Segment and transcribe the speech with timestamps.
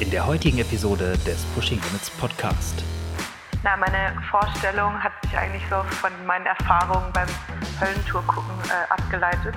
[0.00, 2.84] in der heutigen Episode des Pushing Limits Podcast.
[3.62, 7.28] Na, meine Vorstellung hat sich eigentlich so von meinen Erfahrungen beim
[7.80, 9.54] Höllentour gucken äh, abgeleitet.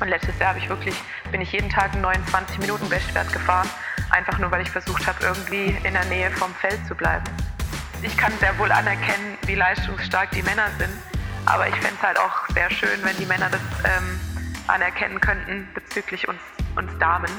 [0.00, 0.94] Und letztes Jahr ich wirklich,
[1.32, 3.68] bin ich jeden Tag einen 29 Minuten Bestwert gefahren,
[4.10, 7.24] einfach nur weil ich versucht habe, irgendwie in der Nähe vom Feld zu bleiben.
[8.02, 10.92] Ich kann sehr wohl anerkennen, wie leistungsstark die Männer sind,
[11.44, 14.20] aber ich fände es halt auch sehr schön, wenn die Männer das ähm,
[14.68, 16.40] anerkennen könnten bezüglich uns,
[16.76, 17.30] uns Damen.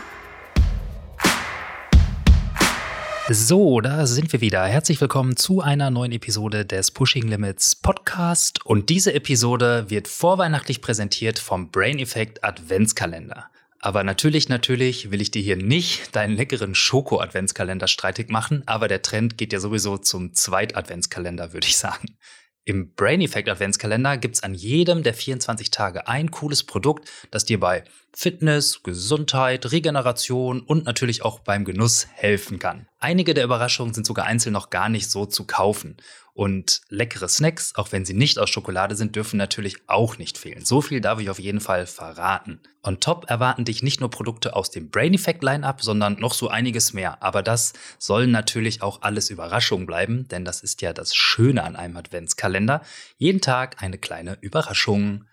[3.33, 4.65] So, da sind wir wieder.
[4.65, 8.65] Herzlich willkommen zu einer neuen Episode des Pushing Limits Podcast.
[8.65, 13.45] Und diese Episode wird vorweihnachtlich präsentiert vom Brain Effect Adventskalender.
[13.79, 19.01] Aber natürlich, natürlich will ich dir hier nicht deinen leckeren Schoko-Adventskalender streitig machen, aber der
[19.01, 22.17] Trend geht ja sowieso zum Zweit-Adventskalender, würde ich sagen.
[22.63, 27.59] Im Brain Effect Adventskalender gibt's an jedem der 24 Tage ein cooles Produkt, das dir
[27.59, 32.87] bei Fitness, Gesundheit, Regeneration und natürlich auch beim Genuss helfen kann.
[32.99, 35.97] Einige der Überraschungen sind sogar einzeln noch gar nicht so zu kaufen.
[36.41, 40.65] Und leckere Snacks, auch wenn sie nicht aus Schokolade sind, dürfen natürlich auch nicht fehlen.
[40.65, 42.59] So viel darf ich auf jeden Fall verraten.
[42.81, 46.47] On top erwarten dich nicht nur Produkte aus dem Brain Effect Lineup, sondern noch so
[46.47, 47.21] einiges mehr.
[47.21, 51.75] Aber das sollen natürlich auch alles Überraschungen bleiben, denn das ist ja das Schöne an
[51.75, 52.81] einem Adventskalender.
[53.19, 55.25] Jeden Tag eine kleine Überraschung.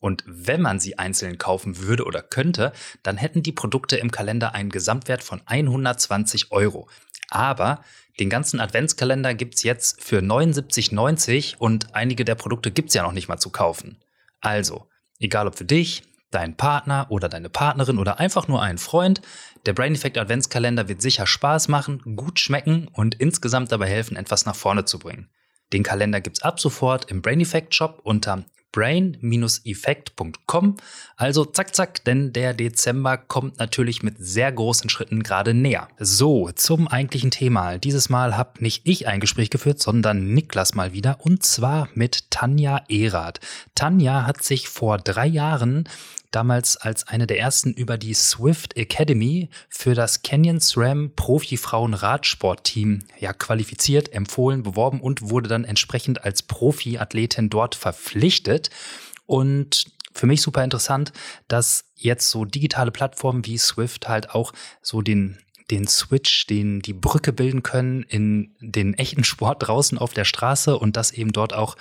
[0.00, 2.72] Und wenn man sie einzeln kaufen würde oder könnte,
[3.04, 6.88] dann hätten die Produkte im Kalender einen Gesamtwert von 120 Euro.
[7.28, 7.84] Aber
[8.20, 13.28] den ganzen Adventskalender gibt's jetzt für 79,90 und einige der Produkte gibt's ja noch nicht
[13.28, 13.98] mal zu kaufen.
[14.40, 14.86] Also,
[15.18, 19.20] egal ob für dich, deinen Partner oder deine Partnerin oder einfach nur einen Freund,
[19.66, 24.46] der Brain Effect Adventskalender wird sicher Spaß machen, gut schmecken und insgesamt dabei helfen, etwas
[24.46, 25.28] nach vorne zu bringen.
[25.72, 30.76] Den Kalender gibt's ab sofort im Brain Effect Shop unter brain-effekt.com.
[31.16, 35.88] Also zack, zack, denn der Dezember kommt natürlich mit sehr großen Schritten gerade näher.
[35.98, 37.78] So, zum eigentlichen Thema.
[37.78, 42.30] Dieses Mal habe nicht ich ein Gespräch geführt, sondern Niklas mal wieder und zwar mit
[42.30, 43.40] Tanja Erath.
[43.74, 45.88] Tanja hat sich vor drei Jahren
[46.30, 53.00] damals als eine der ersten über die Swift Academy für das Canyon SRAM Profi-Frauen Radsportteam
[53.18, 58.59] ja qualifiziert, empfohlen, beworben und wurde dann entsprechend als Profi-Athletin dort verpflichtet.
[59.26, 61.12] Und für mich super interessant,
[61.48, 65.38] dass jetzt so digitale Plattformen wie Swift halt auch so den
[65.70, 70.76] den Switch, den die Brücke bilden können in den echten Sport draußen auf der Straße
[70.76, 71.76] und dass eben dort auch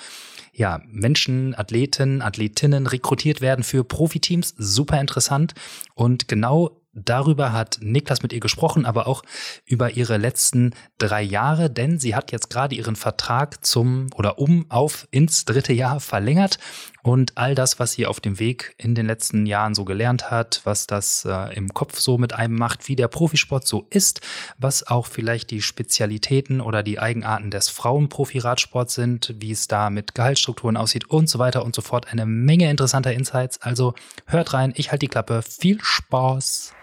[0.54, 4.54] ja, Menschen, Athleten, Athletinnen rekrutiert werden für Profiteams.
[4.58, 5.54] Super interessant.
[5.96, 9.24] Und genau Darüber hat Niklas mit ihr gesprochen, aber auch
[9.66, 14.66] über ihre letzten drei Jahre, denn sie hat jetzt gerade ihren Vertrag zum oder um
[14.70, 16.60] auf ins dritte Jahr verlängert
[17.04, 20.62] und all das, was sie auf dem Weg in den letzten Jahren so gelernt hat,
[20.64, 24.22] was das äh, im Kopf so mit einem macht, wie der Profisport so ist,
[24.58, 30.16] was auch vielleicht die Spezialitäten oder die Eigenarten des Frauenprofi-Radsports sind, wie es da mit
[30.16, 32.12] Gehaltsstrukturen aussieht und so weiter und so fort.
[32.12, 33.62] Eine Menge interessanter Insights.
[33.62, 33.94] Also
[34.26, 35.42] hört rein, ich halte die Klappe.
[35.42, 36.74] Viel Spaß!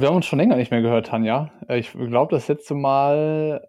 [0.00, 1.50] Wir haben uns schon länger nicht mehr gehört, Tanja.
[1.68, 3.68] Äh, ich glaube, das letzte Mal,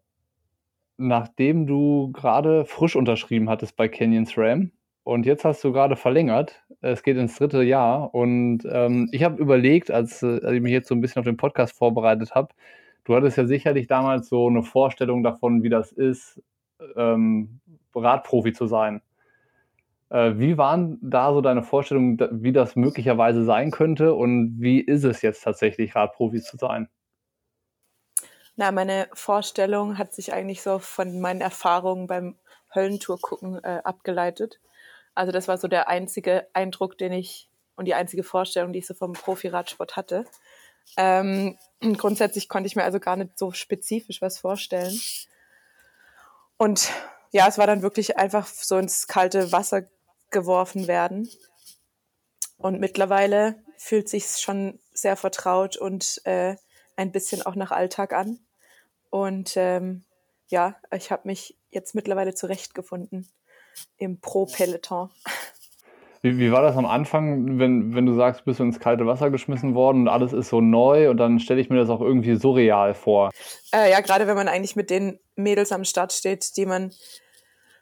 [0.99, 4.71] nachdem du gerade frisch unterschrieben hattest bei Canyons Ram.
[5.03, 6.61] Und jetzt hast du gerade verlängert.
[6.81, 8.13] Es geht ins dritte Jahr.
[8.13, 11.25] Und ähm, ich habe überlegt, als, äh, als ich mich jetzt so ein bisschen auf
[11.25, 12.49] den Podcast vorbereitet habe,
[13.05, 16.41] du hattest ja sicherlich damals so eine Vorstellung davon, wie das ist,
[16.95, 17.59] ähm,
[17.95, 19.01] Radprofi zu sein.
[20.09, 25.05] Äh, wie waren da so deine Vorstellungen, wie das möglicherweise sein könnte und wie ist
[25.05, 26.89] es jetzt tatsächlich, Radprofi zu sein?
[28.59, 32.37] Na, meine Vorstellung hat sich eigentlich so von meinen Erfahrungen beim
[32.75, 34.59] Höllentour gucken äh, abgeleitet.
[35.15, 38.85] Also das war so der einzige Eindruck, den ich und die einzige Vorstellung, die ich
[38.85, 40.25] so vom Profi-Radsport hatte.
[40.97, 44.99] Ähm, grundsätzlich konnte ich mir also gar nicht so spezifisch was vorstellen.
[46.57, 46.91] Und
[47.31, 49.83] ja, es war dann wirklich einfach so ins kalte Wasser
[50.31, 51.29] geworfen werden.
[52.57, 56.57] Und mittlerweile fühlt sich schon sehr vertraut und äh,
[56.97, 58.37] ein bisschen auch nach Alltag an.
[59.09, 60.03] Und ähm,
[60.47, 63.27] ja, ich habe mich jetzt mittlerweile zurechtgefunden
[63.97, 65.09] im Pro-Peloton.
[66.21, 69.29] Wie, wie war das am Anfang, wenn, wenn du sagst, bist du ins kalte Wasser
[69.29, 72.35] geschmissen worden und alles ist so neu und dann stelle ich mir das auch irgendwie
[72.35, 73.31] surreal vor?
[73.73, 76.91] Äh, ja, gerade wenn man eigentlich mit den Mädels am Start steht, die man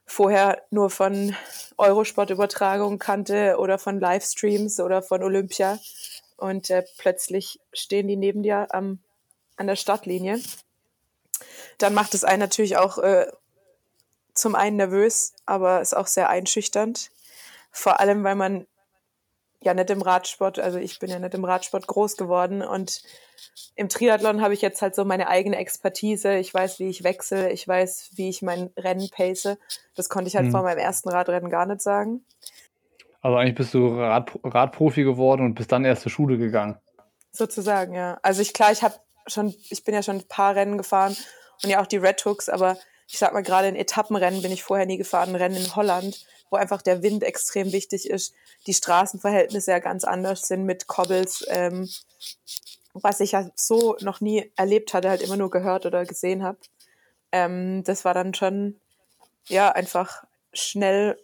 [0.06, 1.36] vorher nur von
[1.78, 5.80] Eurosport-Übertragungen kannte oder von Livestreams oder von Olympia.
[6.38, 9.00] Und äh, plötzlich stehen die neben dir am,
[9.56, 10.40] an der Startlinie.
[11.78, 13.28] Dann macht es einen natürlich auch äh,
[14.34, 17.12] zum einen nervös, aber ist auch sehr einschüchternd.
[17.72, 18.68] Vor allem, weil man
[19.62, 23.02] ja nicht im Radsport, also ich bin ja nicht im Radsport groß geworden und
[23.76, 26.38] im Triathlon habe ich jetzt halt so meine eigene Expertise.
[26.38, 29.58] Ich weiß, wie ich wechsle, ich weiß, wie ich mein Rennen pace.
[29.96, 30.52] Das konnte ich halt mhm.
[30.52, 32.24] vor meinem ersten Radrennen gar nicht sagen.
[33.22, 36.78] Also eigentlich bist du Rad, Radprofi geworden und bist dann erst zur Schule gegangen.
[37.32, 38.20] Sozusagen, ja.
[38.22, 38.96] Also ich klar, ich habe
[39.28, 41.16] schon, ich bin ja schon ein paar Rennen gefahren
[41.64, 42.78] und ja auch die Red Hooks, aber
[43.08, 46.58] ich sag mal, gerade in Etappenrennen bin ich vorher nie gefahren, Rennen in Holland, wo
[46.58, 48.34] einfach der Wind extrem wichtig ist,
[48.66, 51.90] die Straßenverhältnisse ja ganz anders sind mit Cobbles, ähm,
[52.94, 56.58] was ich ja so noch nie erlebt hatte, halt immer nur gehört oder gesehen habe.
[57.32, 58.80] Ähm, das war dann schon,
[59.48, 61.18] ja, einfach schnell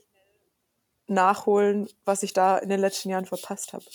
[1.08, 3.86] nachholen, was ich da in den letzten Jahren verpasst habe.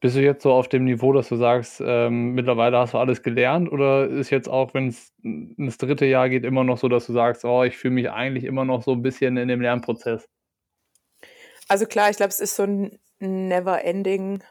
[0.00, 3.22] Bist du jetzt so auf dem Niveau, dass du sagst, ähm, mittlerweile hast du alles
[3.22, 7.06] gelernt oder ist jetzt auch, wenn es ins dritte Jahr geht, immer noch so, dass
[7.06, 10.28] du sagst, oh, ich fühle mich eigentlich immer noch so ein bisschen in dem Lernprozess?
[11.66, 14.44] Also klar, ich glaube, es ist so ein never-ending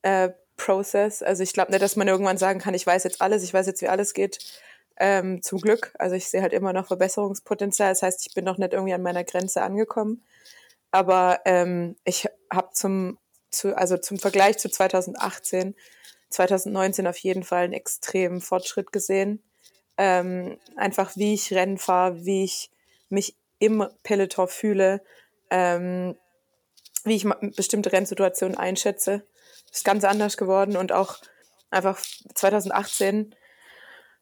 [0.00, 1.22] äh, Process.
[1.22, 3.66] Also ich glaube nicht, dass man irgendwann sagen kann, ich weiß jetzt alles, ich weiß
[3.66, 4.38] jetzt, wie alles geht.
[4.98, 5.92] Ähm, zum Glück.
[5.98, 7.90] Also ich sehe halt immer noch Verbesserungspotenzial.
[7.90, 10.22] Das heißt, ich bin noch nicht irgendwie an meiner Grenze angekommen.
[10.90, 13.18] Aber ähm, ich habe zum
[13.52, 15.74] zu, also zum Vergleich zu 2018,
[16.30, 19.42] 2019 auf jeden Fall einen extremen Fortschritt gesehen.
[19.98, 22.70] Ähm, einfach wie ich Rennen fahre, wie ich
[23.08, 25.02] mich im Peloton fühle,
[25.50, 26.16] ähm,
[27.04, 27.26] wie ich
[27.56, 29.24] bestimmte Rennsituationen einschätze.
[29.70, 31.18] ist ganz anders geworden und auch
[31.70, 32.00] einfach
[32.34, 33.34] 2018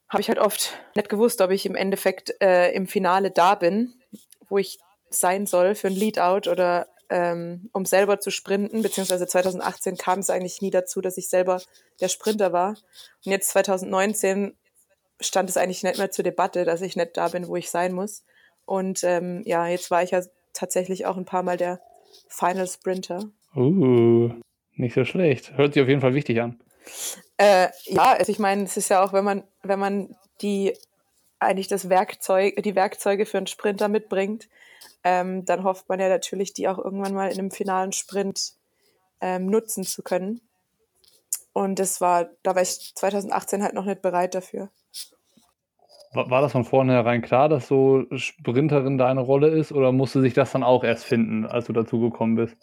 [0.09, 3.95] habe ich halt oft nicht gewusst, ob ich im Endeffekt äh, im Finale da bin,
[4.49, 4.79] wo ich
[5.09, 10.31] sein soll für ein Leadout oder ähm, um selber zu sprinten, beziehungsweise 2018 kam es
[10.31, 11.61] eigentlich nie dazu, dass ich selber
[12.01, 12.71] der Sprinter war.
[12.71, 14.57] Und jetzt 2019
[15.21, 17.93] stand es eigentlich nicht mehr zur Debatte, dass ich nicht da bin, wo ich sein
[17.93, 18.25] muss.
[18.65, 20.23] Und ähm, ja, jetzt war ich ja
[20.55, 21.81] tatsächlich auch ein paar Mal der
[22.29, 23.25] Final Sprinter.
[23.57, 24.31] Uh,
[24.75, 25.57] nicht so schlecht.
[25.57, 26.61] Hört sich auf jeden Fall wichtig an.
[27.37, 30.75] Äh, ja, also ich meine, es ist ja auch, wenn man, wenn man die
[31.41, 34.49] eigentlich das Werkzeug, die Werkzeuge für einen Sprinter mitbringt,
[35.05, 38.53] ähm, dann hofft man ja natürlich, die auch irgendwann mal in einem finalen Sprint
[39.21, 40.41] ähm, nutzen zu können.
[41.53, 44.71] Und das war, da war ich 2018 halt noch nicht bereit dafür.
[46.13, 50.51] War das von vornherein klar, dass so Sprinterin deine Rolle ist oder musste sich das
[50.51, 52.57] dann auch erst finden, als du dazu gekommen bist?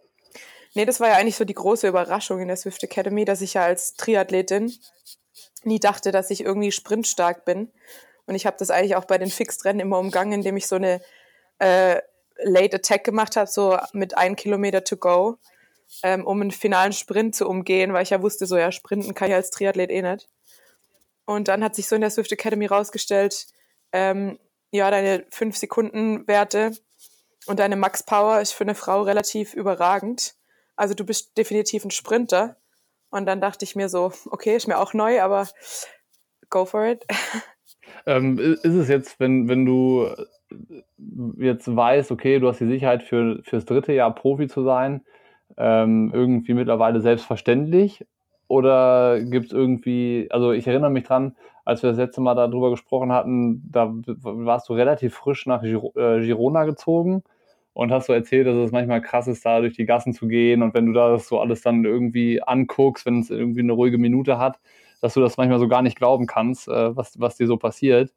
[0.74, 3.54] Nee, das war ja eigentlich so die große Überraschung in der Swift Academy, dass ich
[3.54, 4.74] ja als Triathletin
[5.64, 7.72] nie dachte, dass ich irgendwie sprintstark bin.
[8.26, 11.02] Und ich habe das eigentlich auch bei den Fixed-Rennen immer umgangen, indem ich so eine
[11.60, 12.02] äh,
[12.44, 15.38] Late Attack gemacht habe, so mit einem Kilometer to go,
[16.04, 19.30] ähm, um einen finalen Sprint zu umgehen, weil ich ja wusste, so ja, Sprinten kann
[19.30, 20.28] ich als Triathlet eh nicht.
[21.26, 23.48] Und dann hat sich so in der Swift Academy rausgestellt,
[23.92, 24.40] ähm,
[24.72, 26.72] ja, deine 5-Sekunden-Werte
[27.48, 30.36] und deine Max Power ist für eine Frau relativ überragend.
[30.76, 32.58] Also du bist definitiv ein Sprinter.
[33.10, 35.48] Und dann dachte ich mir so, okay, ist mir auch neu, aber
[36.50, 37.06] go for it.
[38.06, 40.10] Ähm, ist es jetzt, wenn, wenn du
[41.38, 45.02] jetzt weißt, okay, du hast die Sicherheit für fürs dritte Jahr Profi zu sein,
[45.58, 48.06] ähm, irgendwie mittlerweile selbstverständlich?
[48.48, 51.36] Oder gibt es irgendwie, also ich erinnere mich dran,
[51.66, 56.22] als wir das letzte Mal darüber gesprochen hatten, da warst du relativ frisch nach äh,
[56.22, 57.24] Girona gezogen
[57.74, 60.64] und hast so erzählt, dass es manchmal krass ist, da durch die Gassen zu gehen
[60.64, 64.40] und wenn du das so alles dann irgendwie anguckst, wenn es irgendwie eine ruhige Minute
[64.40, 64.60] hat,
[65.02, 68.12] dass du das manchmal so gar nicht glauben kannst, äh, was, was dir so passiert.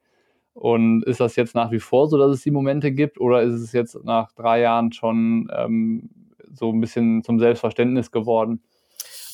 [0.52, 3.54] Und ist das jetzt nach wie vor so, dass es die Momente gibt oder ist
[3.54, 6.10] es jetzt nach drei Jahren schon ähm,
[6.52, 8.62] so ein bisschen zum Selbstverständnis geworden?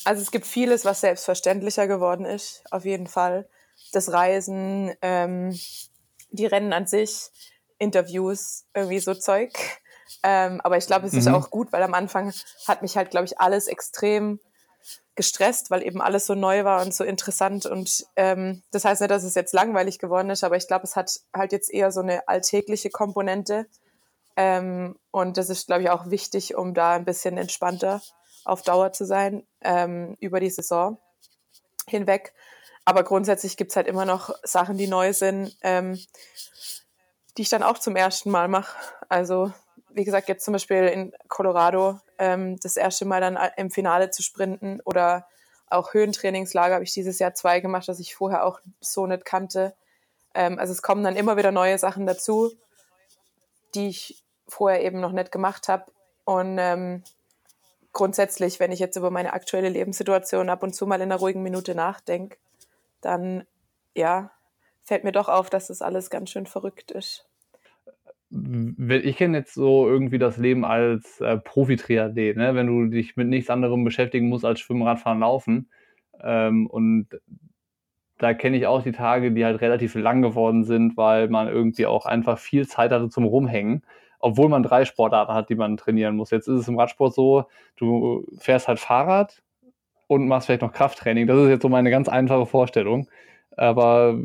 [0.05, 3.49] Also es gibt vieles, was selbstverständlicher geworden ist, auf jeden Fall.
[3.93, 5.59] Das Reisen, ähm,
[6.31, 7.31] die Rennen an sich,
[7.79, 9.53] Interviews, irgendwie so Zeug.
[10.23, 11.35] Ähm, aber ich glaube, es ist mhm.
[11.35, 12.33] auch gut, weil am Anfang
[12.69, 14.39] hat mich halt, glaube ich, alles extrem
[15.15, 17.67] gestresst, weil eben alles so neu war und so interessant.
[17.67, 20.95] Und ähm, das heißt nicht, dass es jetzt langweilig geworden ist, aber ich glaube, es
[20.95, 23.67] hat halt jetzt eher so eine alltägliche Komponente.
[24.37, 28.03] Ähm, und das ist, glaube ich, auch wichtig, um da ein bisschen entspannter
[28.45, 30.99] auf Dauer zu sein ähm, über die Saison
[31.89, 32.35] hinweg.
[32.85, 35.99] Aber grundsätzlich gibt's halt immer noch Sachen, die neu sind, ähm,
[37.37, 38.77] die ich dann auch zum ersten Mal mache.
[39.09, 39.53] Also
[39.91, 44.23] wie gesagt, jetzt zum Beispiel in Colorado ähm, das erste Mal dann im Finale zu
[44.23, 45.27] sprinten oder
[45.69, 49.75] auch Höhentrainingslager habe ich dieses Jahr zwei gemacht, das ich vorher auch so nicht kannte.
[50.35, 52.53] Ähm, also es kommen dann immer wieder neue Sachen dazu,
[53.75, 55.91] die ich vorher eben noch nicht gemacht habe.
[56.25, 57.03] Und ähm,
[57.93, 61.43] grundsätzlich, wenn ich jetzt über meine aktuelle Lebenssituation ab und zu mal in einer ruhigen
[61.43, 62.37] Minute nachdenke,
[63.01, 63.47] dann
[63.95, 64.31] ja,
[64.85, 67.26] fällt mir doch auf, dass das alles ganz schön verrückt ist
[68.31, 72.55] ich kenne jetzt so irgendwie das Leben als äh, Profi-Triathlet, ne?
[72.55, 75.71] wenn du dich mit nichts anderem beschäftigen musst als Schwimmen, Radfahren, Laufen.
[76.21, 77.09] Ähm, und
[78.19, 81.87] da kenne ich auch die Tage, die halt relativ lang geworden sind, weil man irgendwie
[81.87, 83.83] auch einfach viel Zeit hatte zum Rumhängen,
[84.19, 86.31] obwohl man drei Sportarten hat, die man trainieren muss.
[86.31, 87.45] Jetzt ist es im Radsport so,
[87.77, 89.43] du fährst halt Fahrrad
[90.09, 91.27] und machst vielleicht noch Krafttraining.
[91.27, 93.09] Das ist jetzt so meine ganz einfache Vorstellung.
[93.57, 94.19] Aber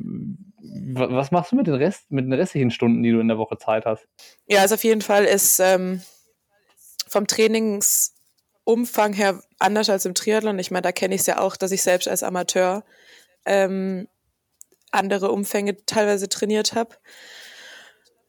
[0.64, 3.58] was machst du mit den, Rest, mit den restlichen Stunden, die du in der Woche
[3.58, 4.08] Zeit hast?
[4.48, 6.02] Ja, also auf jeden Fall ist ähm,
[7.08, 10.60] vom Trainingsumfang her anders als im Triathlon.
[10.60, 12.84] Ich meine, da kenne ich es ja auch, dass ich selbst als Amateur
[13.46, 14.08] ähm,
[14.92, 16.96] andere Umfänge teilweise trainiert habe.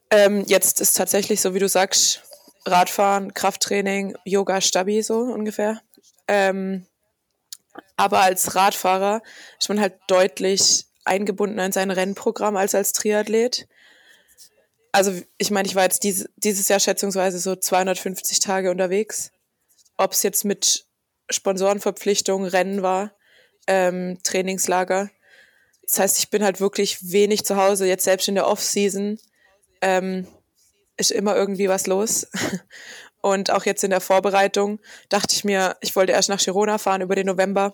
[0.09, 2.23] Ähm, jetzt ist tatsächlich so, wie du sagst,
[2.65, 5.81] Radfahren, Krafttraining, Yoga, Stabi so ungefähr.
[6.27, 6.87] Ähm,
[7.97, 9.21] aber als Radfahrer
[9.59, 13.67] ist man halt deutlich eingebunden in sein Rennprogramm als als Triathlet.
[14.91, 19.31] Also ich meine, ich war jetzt diese, dieses Jahr schätzungsweise so 250 Tage unterwegs.
[19.97, 20.85] Ob es jetzt mit
[21.29, 23.15] Sponsorenverpflichtungen, Rennen war,
[23.67, 25.09] ähm, Trainingslager.
[25.81, 27.87] Das heißt, ich bin halt wirklich wenig zu Hause.
[27.87, 29.19] Jetzt selbst in der Off-Season
[29.81, 30.27] ähm,
[30.97, 32.27] ist immer irgendwie was los.
[33.21, 34.79] Und auch jetzt in der Vorbereitung
[35.09, 37.73] dachte ich mir, ich wollte erst nach Girona fahren über den November.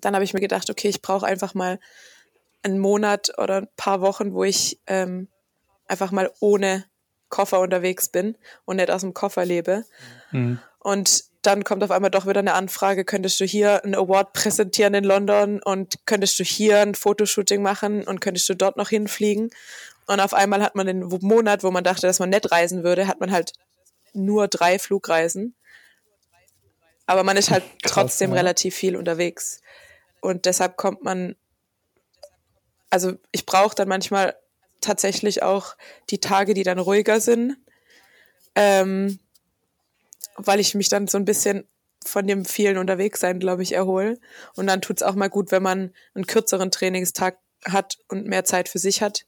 [0.00, 1.80] Dann habe ich mir gedacht, okay, ich brauche einfach mal
[2.62, 5.28] einen Monat oder ein paar Wochen, wo ich ähm,
[5.86, 6.84] einfach mal ohne
[7.28, 9.84] Koffer unterwegs bin und nicht aus dem Koffer lebe.
[10.30, 10.58] Mhm.
[10.78, 14.94] Und dann kommt auf einmal doch wieder eine Anfrage, könntest du hier einen Award präsentieren
[14.94, 19.50] in London und könntest du hier ein Fotoshooting machen und könntest du dort noch hinfliegen.
[20.06, 23.08] Und auf einmal hat man den Monat, wo man dachte, dass man nicht reisen würde,
[23.08, 23.52] hat man halt
[24.12, 25.54] nur drei Flugreisen.
[27.06, 28.36] Aber man ist halt Krass, trotzdem ja.
[28.36, 29.60] relativ viel unterwegs.
[30.20, 31.34] Und deshalb kommt man
[32.92, 34.36] also ich brauche dann manchmal
[34.82, 35.76] tatsächlich auch
[36.10, 37.56] die Tage, die dann ruhiger sind,
[38.54, 39.18] ähm,
[40.36, 41.66] weil ich mich dann so ein bisschen
[42.04, 44.18] von dem vielen Unterwegssein, glaube ich, erhole.
[44.56, 48.44] Und dann tut es auch mal gut, wenn man einen kürzeren Trainingstag hat und mehr
[48.44, 49.24] Zeit für sich hat.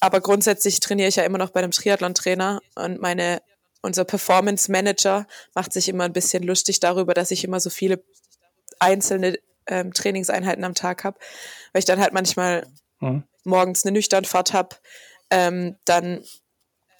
[0.00, 3.40] Aber grundsätzlich trainiere ich ja immer noch bei einem Triathlon-Trainer und meine,
[3.82, 8.02] unser Performance Manager macht sich immer ein bisschen lustig darüber, dass ich immer so viele
[8.80, 9.38] einzelne
[9.68, 11.18] ähm, Trainingseinheiten am Tag habe,
[11.72, 12.66] weil ich dann halt manchmal
[13.00, 13.24] mhm.
[13.44, 14.76] morgens eine Nüchternfahrt habe,
[15.30, 16.24] ähm, dann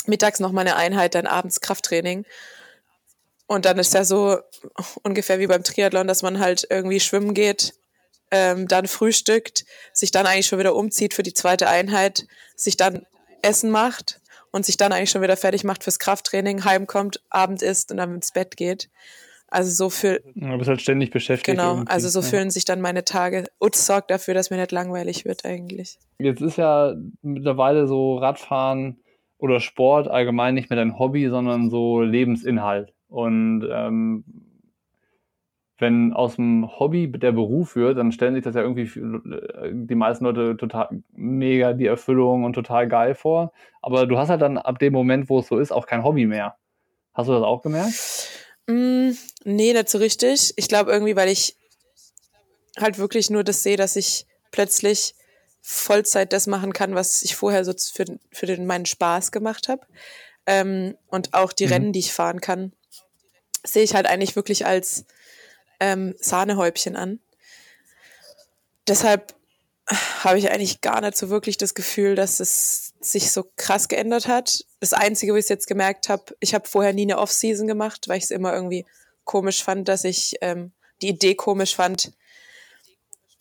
[0.07, 2.25] mittags noch mal eine Einheit, dann abends Krafttraining.
[3.47, 4.39] Und dann ist ja so
[5.03, 7.75] ungefähr wie beim Triathlon, dass man halt irgendwie schwimmen geht,
[8.31, 13.07] ähm, dann frühstückt, sich dann eigentlich schon wieder umzieht für die zweite Einheit, sich dann
[13.41, 14.21] Essen macht
[14.51, 18.17] und sich dann eigentlich schon wieder fertig macht fürs Krafttraining, heimkommt, Abend isst und dann
[18.17, 18.91] ins Bett geht.
[19.51, 20.21] Also so für.
[20.35, 21.57] Du bist halt ständig beschäftigt.
[21.57, 22.27] Genau, also so ja.
[22.27, 23.45] fühlen sich dann meine Tage.
[23.59, 25.99] Und sorgt dafür, dass mir nicht langweilig wird eigentlich.
[26.19, 28.99] Jetzt ist ja mittlerweile so Radfahren
[29.39, 32.93] oder Sport allgemein nicht mehr dein Hobby, sondern so Lebensinhalt.
[33.09, 34.25] Und ähm,
[35.79, 38.91] wenn aus dem Hobby der Beruf wird, dann stellen sich das ja irgendwie
[39.73, 43.53] die meisten Leute total mega die Erfüllung und total geil vor.
[43.81, 46.27] Aber du hast halt dann ab dem Moment, wo es so ist, auch kein Hobby
[46.27, 46.57] mehr.
[47.15, 48.47] Hast du das auch gemerkt?
[48.69, 49.13] Mm,
[49.45, 50.53] nee, nicht so richtig.
[50.57, 51.57] Ich glaube irgendwie, weil ich
[52.79, 55.15] halt wirklich nur das sehe, dass ich plötzlich
[55.63, 59.87] Vollzeit das machen kann, was ich vorher so für, für den, meinen Spaß gemacht habe.
[60.47, 61.73] Ähm, und auch die mhm.
[61.73, 62.73] Rennen, die ich fahren kann,
[63.65, 65.05] sehe ich halt eigentlich wirklich als
[65.81, 67.21] ähm, Sahnehäubchen an.
[68.87, 69.35] Deshalb
[70.23, 74.29] habe ich eigentlich gar nicht so wirklich das Gefühl, dass es sich so krass geändert
[74.29, 74.65] hat.
[74.81, 78.09] Das Einzige, wo ich es jetzt gemerkt habe, ich habe vorher nie eine Off-Season gemacht,
[78.09, 78.85] weil ich es immer irgendwie
[79.25, 82.13] komisch fand, dass ich ähm, die Idee komisch fand,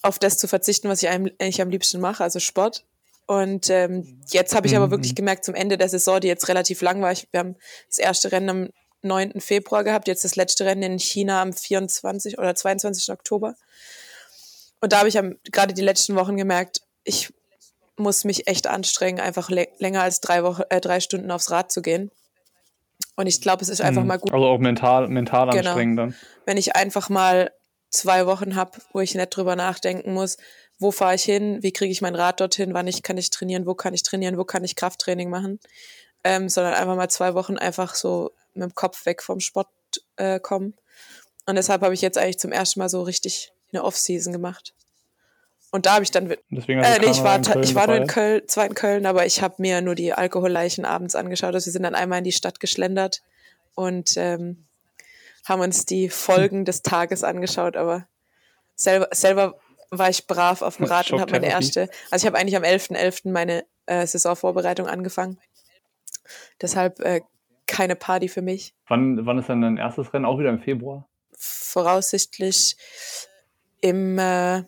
[0.02, 2.86] auf das zu verzichten, was ich eigentlich am liebsten mache, also Sport.
[3.26, 4.80] Und ähm, jetzt habe ich mhm.
[4.80, 7.56] aber wirklich gemerkt, zum Ende der Saison, die jetzt relativ lang war, ich, wir haben
[7.90, 8.70] das erste Rennen am
[9.02, 9.42] 9.
[9.42, 12.38] Februar gehabt, jetzt das letzte Rennen in China am 24.
[12.38, 13.12] oder 22.
[13.12, 13.56] Oktober.
[14.82, 15.20] Und da habe ich
[15.52, 17.34] gerade die letzten Wochen gemerkt, ich
[17.98, 21.82] muss mich echt anstrengen, einfach länger als drei, Wochen, äh, drei Stunden aufs Rad zu
[21.82, 22.12] gehen.
[23.16, 24.08] Und ich glaube, es ist einfach mhm.
[24.08, 24.32] mal gut.
[24.32, 25.70] Also auch mental, mental genau.
[25.70, 26.16] anstrengend dann.
[26.46, 27.52] Wenn ich einfach mal
[27.90, 30.38] zwei Wochen habe, wo ich nicht drüber nachdenken muss,
[30.78, 33.66] wo fahre ich hin, wie kriege ich mein Rad dorthin, wann ich kann ich trainieren,
[33.66, 35.60] wo kann ich trainieren, wo kann ich Krafttraining machen,
[36.24, 39.70] ähm, sondern einfach mal zwei Wochen einfach so mit dem Kopf weg vom Sport
[40.18, 40.76] äh, kommen.
[41.48, 44.74] Und deshalb habe ich jetzt eigentlich zum ersten Mal so richtig eine Off-Season gemacht.
[45.72, 46.34] Und da habe ich dann.
[46.50, 49.42] Deswegen äh, nee, ich war, ich war nur in Köln, zwar in Köln, aber ich
[49.42, 51.54] habe mir nur die Alkoholleichen abends angeschaut.
[51.54, 53.22] Also wir sind dann einmal in die Stadt geschlendert
[53.76, 54.66] und ähm,
[55.46, 58.08] haben uns die Folgen des Tages angeschaut, aber
[58.76, 59.60] selber, selber
[59.90, 61.90] war ich brav auf dem Rad und habe meine erste.
[62.12, 62.96] Also ich habe eigentlich am 11.11.
[62.96, 63.32] .11.
[63.32, 65.40] meine äh, Saisonvorbereitung angefangen.
[66.62, 67.22] Deshalb äh,
[67.68, 68.74] keine Party für mich.
[68.88, 70.26] Wann, wann ist dann dein erstes Rennen?
[70.26, 71.08] Auch wieder im Februar?
[71.38, 72.78] Voraussichtlich
[73.82, 74.64] im, äh,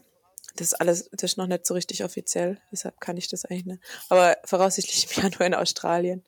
[0.56, 3.66] das ist alles, das ist noch nicht so richtig offiziell, deshalb kann ich das eigentlich
[3.66, 3.84] nicht.
[4.10, 6.24] Aber voraussichtlich im Januar in Australien.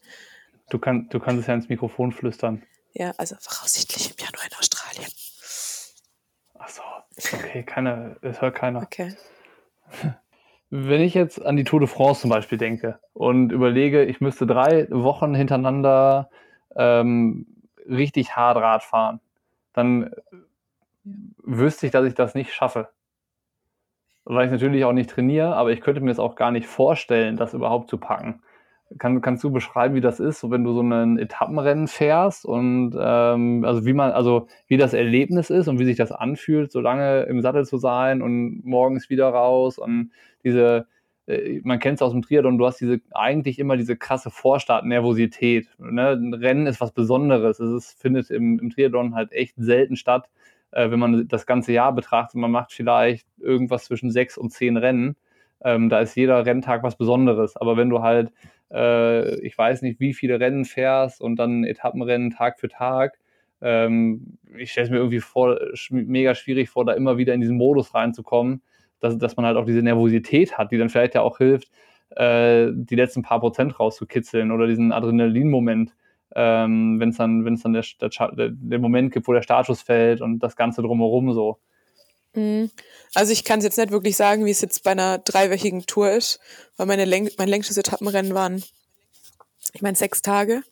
[0.69, 2.63] Du, kann, du kannst es ja ins Mikrofon flüstern.
[2.93, 5.11] Ja, also voraussichtlich im Januar in Australien.
[6.57, 6.81] Ach so,
[7.37, 8.81] okay, keiner, es hört keiner.
[8.81, 9.15] Okay.
[10.69, 14.47] Wenn ich jetzt an die Tour de France zum Beispiel denke und überlege, ich müsste
[14.47, 16.29] drei Wochen hintereinander
[16.77, 17.45] ähm,
[17.89, 19.19] richtig hart Rad fahren,
[19.73, 20.11] dann
[21.03, 22.89] wüsste ich, dass ich das nicht schaffe.
[24.23, 27.37] Weil ich natürlich auch nicht trainiere, aber ich könnte mir das auch gar nicht vorstellen,
[27.37, 28.41] das überhaupt zu packen.
[28.99, 33.63] Kann, kannst du beschreiben, wie das ist, wenn du so ein Etappenrennen fährst und ähm,
[33.65, 37.23] also wie man, also wie das Erlebnis ist und wie sich das anfühlt, so lange
[37.23, 40.11] im Sattel zu sein und morgens wieder raus und
[40.43, 40.87] diese,
[41.25, 45.69] äh, man kennt es aus dem Triathlon, du hast diese eigentlich immer diese krasse Vorstart-Nervosität.
[45.79, 46.09] Ne?
[46.09, 47.59] Ein Rennen ist was Besonderes.
[47.59, 50.29] Es ist, findet im, im Triathlon halt echt selten statt,
[50.71, 52.35] wenn man das ganze Jahr betrachtet.
[52.35, 55.15] Man macht vielleicht irgendwas zwischen sechs und zehn Rennen.
[55.63, 57.57] Ähm, da ist jeder Renntag was Besonderes.
[57.57, 58.31] Aber wenn du halt
[58.71, 63.19] äh, ich weiß nicht, wie viele Rennen fährst und dann Etappenrennen Tag für Tag.
[63.61, 65.59] Ähm, ich stelle es mir irgendwie vor,
[65.89, 68.61] mega schwierig vor, da immer wieder in diesen Modus reinzukommen,
[68.99, 71.69] dass, dass man halt auch diese Nervosität hat, die dann vielleicht ja auch hilft,
[72.15, 75.95] äh, die letzten paar Prozent rauszukitzeln oder diesen Adrenalin-Moment,
[76.35, 80.21] ähm, wenn es dann, wenn's dann der, der, der Moment gibt, wo der Status fällt
[80.21, 81.57] und das Ganze drumherum so.
[82.33, 82.71] Mhm.
[83.13, 86.11] Also ich kann es jetzt nicht wirklich sagen, wie es jetzt bei einer dreiwöchigen Tour
[86.11, 86.39] ist,
[86.77, 88.63] weil meine Läng mein längstes Etappenrennen waren,
[89.73, 90.63] ich meine, sechs Tage.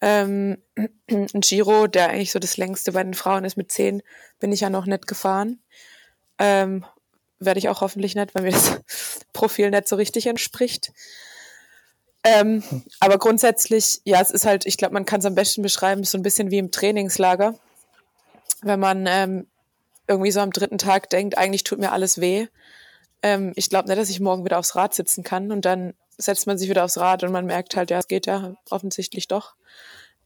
[0.00, 0.58] Ähm,
[1.10, 4.02] ein Giro, der eigentlich so das längste bei den Frauen ist mit zehn,
[4.40, 5.60] bin ich ja noch nicht gefahren.
[6.38, 6.84] Ähm,
[7.38, 8.80] Werde ich auch hoffentlich nicht, weil mir das
[9.32, 10.92] Profil nicht so richtig entspricht.
[12.28, 12.64] Ähm,
[12.98, 16.18] aber grundsätzlich, ja, es ist halt, ich glaube, man kann es am besten beschreiben, so
[16.18, 17.54] ein bisschen wie im Trainingslager.
[18.62, 19.46] Wenn man ähm,
[20.08, 22.48] irgendwie so am dritten Tag denkt, eigentlich tut mir alles weh.
[23.22, 25.52] Ähm, ich glaube nicht, dass ich morgen wieder aufs Rad sitzen kann.
[25.52, 28.26] Und dann setzt man sich wieder aufs Rad und man merkt halt, ja, es geht
[28.26, 29.54] ja offensichtlich doch.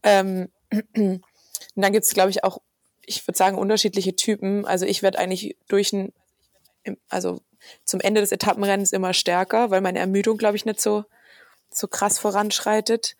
[0.03, 0.49] Ähm,
[0.97, 1.23] und
[1.77, 2.63] dann gibt es, glaube ich, auch,
[3.05, 4.65] ich würde sagen, unterschiedliche Typen.
[4.65, 6.15] Also ich werde eigentlich durch ein,
[7.11, 7.43] also
[7.85, 11.05] zum Ende des Etappenrennens immer stärker, weil meine Ermüdung, glaube ich, nicht so,
[11.73, 13.17] so krass voranschreitet.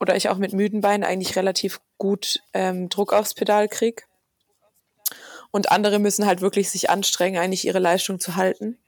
[0.00, 4.06] Oder ich auch mit müden Beinen eigentlich relativ gut ähm, Druck aufs Pedal krieg.
[5.50, 8.78] Und andere müssen halt wirklich sich anstrengen, eigentlich ihre Leistung zu halten.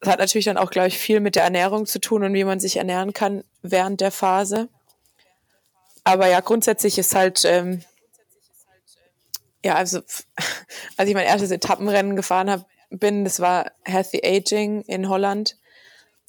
[0.00, 2.44] Das hat natürlich dann auch, glaube ich, viel mit der Ernährung zu tun und wie
[2.44, 4.68] man sich ernähren kann während der Phase.
[6.04, 7.82] Aber ja, grundsätzlich ist halt, ähm,
[9.64, 10.00] ja, also
[10.96, 15.56] als ich mein erstes Etappenrennen gefahren habe, bin, das war Healthy Aging in Holland.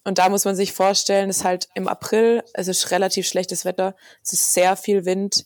[0.04, 3.64] Und da muss man sich vorstellen, es ist halt im April, es ist relativ schlechtes
[3.64, 5.46] Wetter, es ist sehr viel Wind,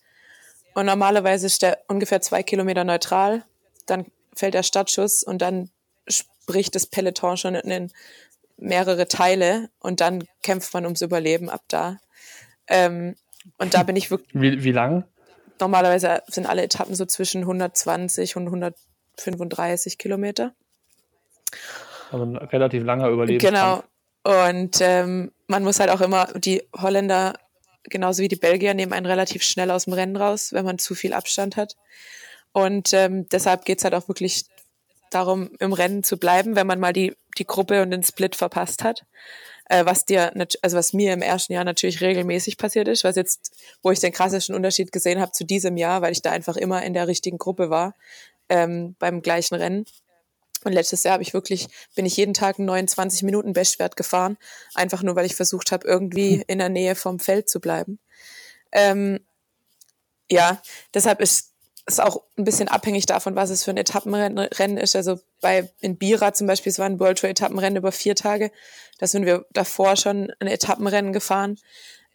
[0.77, 3.43] und normalerweise ist der ungefähr zwei Kilometer neutral.
[3.87, 5.71] Dann fällt der Startschuss und dann
[6.07, 7.91] spricht das Peloton schon in
[8.57, 11.97] mehrere Teile und dann kämpft man ums Überleben ab da.
[12.67, 13.15] Ähm,
[13.57, 14.29] und da bin ich wirklich.
[14.39, 15.07] Wie, wie lange?
[15.59, 20.53] Normalerweise sind alle Etappen so zwischen 120 und 135 Kilometer.
[22.11, 23.51] Also ein relativ langer Überlebenskampf.
[23.51, 23.83] Genau.
[24.23, 27.33] Und ähm, man muss halt auch immer, die Holländer
[27.89, 30.95] genauso wie die Belgier nehmen einen relativ schnell aus dem Rennen raus, wenn man zu
[30.95, 31.75] viel Abstand hat.
[32.51, 34.45] Und ähm, deshalb geht's halt auch wirklich
[35.09, 38.83] darum, im Rennen zu bleiben, wenn man mal die, die Gruppe und den Split verpasst
[38.83, 39.05] hat.
[39.69, 43.51] Äh, was dir, also was mir im ersten Jahr natürlich regelmäßig passiert ist, was jetzt,
[43.83, 46.83] wo ich den krassesten Unterschied gesehen habe zu diesem Jahr, weil ich da einfach immer
[46.83, 47.95] in der richtigen Gruppe war,
[48.49, 49.85] ähm, beim gleichen Rennen.
[50.67, 54.37] Und letztes Jahr habe ich wirklich, bin ich jeden Tag einen 29 Minuten Bestwert gefahren,
[54.73, 56.43] einfach nur, weil ich versucht habe, irgendwie hm.
[56.47, 57.99] in der Nähe vom Feld zu bleiben.
[58.73, 59.21] Ähm,
[60.29, 60.61] ja,
[60.93, 61.53] deshalb ist
[61.85, 64.93] es auch ein bisschen abhängig davon, was es für ein Etappenrennen ist.
[64.97, 68.51] Also bei in Bira zum Beispiel, es war ein World Tour Etappenrennen über vier Tage.
[68.97, 71.57] Da sind wir davor schon ein Etappenrennen gefahren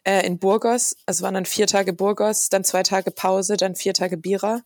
[0.03, 0.95] äh, in Burgos.
[1.07, 4.61] Also waren dann vier Tage Burgos, dann zwei Tage Pause, dann vier Tage Bira.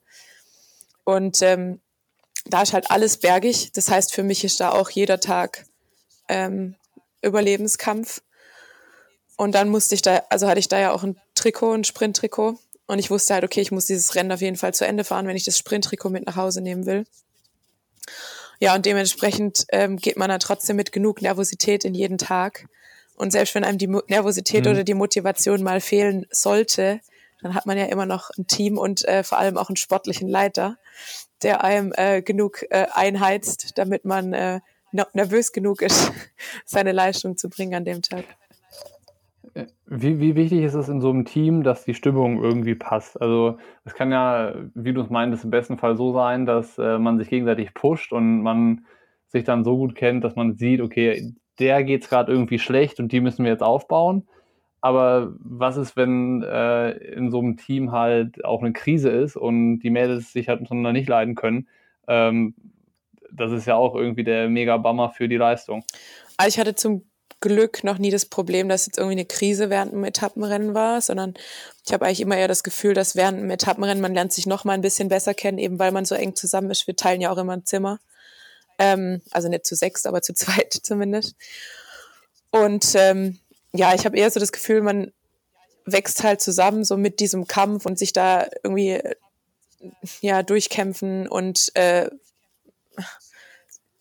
[1.05, 1.79] Und ähm,
[2.49, 3.71] da ist halt alles bergig.
[3.73, 5.65] Das heißt, für mich ist da auch jeder Tag
[6.27, 6.75] ähm,
[7.21, 8.21] Überlebenskampf.
[9.35, 12.57] Und dann musste ich da, also hatte ich da ja auch ein Trikot, ein Sprinttrikot.
[12.87, 15.27] Und ich wusste halt, okay, ich muss dieses Rennen auf jeden Fall zu Ende fahren,
[15.27, 17.05] wenn ich das Sprinttrikot mit nach Hause nehmen will.
[18.59, 22.67] Ja, und dementsprechend ähm, geht man dann trotzdem mit genug Nervosität in jeden Tag.
[23.15, 24.71] Und selbst wenn einem die Nervosität mhm.
[24.71, 27.01] oder die Motivation mal fehlen sollte,
[27.41, 30.27] dann hat man ja immer noch ein Team und äh, vor allem auch einen sportlichen
[30.27, 30.77] Leiter,
[31.43, 34.59] der einem äh, genug äh, einheizt, damit man äh,
[35.13, 36.11] nervös genug ist,
[36.65, 38.23] seine Leistung zu bringen an dem Tag.
[39.87, 43.19] Wie, wie wichtig ist es in so einem Team, dass die Stimmung irgendwie passt?
[43.19, 46.99] Also es kann ja, wie du es meintest, im besten Fall so sein, dass äh,
[46.99, 48.85] man sich gegenseitig pusht und man
[49.27, 52.99] sich dann so gut kennt, dass man sieht, okay, der geht es gerade irgendwie schlecht
[52.99, 54.27] und die müssen wir jetzt aufbauen.
[54.81, 59.79] Aber was ist, wenn äh, in so einem Team halt auch eine Krise ist und
[59.79, 61.67] die Mädels sich halt untereinander nicht leiden können?
[62.07, 62.53] Ähm,
[63.31, 65.83] das ist ja auch irgendwie der Mega-Bummer für die Leistung.
[66.37, 67.03] Also ich hatte zum
[67.39, 71.35] Glück noch nie das Problem, dass jetzt irgendwie eine Krise während einem Etappenrennen war, sondern
[71.85, 74.63] ich habe eigentlich immer eher das Gefühl, dass während einem Etappenrennen man lernt sich noch
[74.63, 76.87] mal ein bisschen besser kennen, eben weil man so eng zusammen ist.
[76.87, 77.99] Wir teilen ja auch immer ein Zimmer.
[78.79, 81.35] Ähm, also nicht zu sechs, aber zu zweit zumindest.
[82.51, 83.39] Und ähm,
[83.73, 85.11] ja, ich habe eher so das Gefühl, man
[85.85, 89.01] wächst halt zusammen so mit diesem Kampf und sich da irgendwie
[90.21, 92.09] ja durchkämpfen und äh,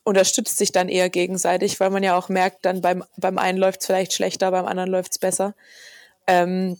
[0.02, 3.81] unterstützt sich dann eher gegenseitig, weil man ja auch merkt, dann beim, beim einen läuft
[3.81, 5.55] es vielleicht schlechter, beim anderen läuft es besser.
[6.26, 6.79] Ähm,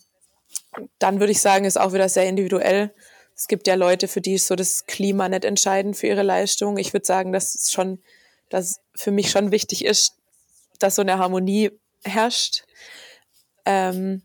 [0.99, 2.95] dann würde ich sagen, ist auch wieder sehr individuell.
[3.35, 6.79] Es gibt ja Leute, für die ist so das Klima nicht entscheidend für ihre Leistung.
[6.79, 8.01] Ich würde sagen, dass es schon,
[8.49, 10.15] dass für mich schon wichtig ist,
[10.79, 11.73] dass so eine Harmonie
[12.07, 12.65] herrscht.
[13.65, 14.23] Ähm,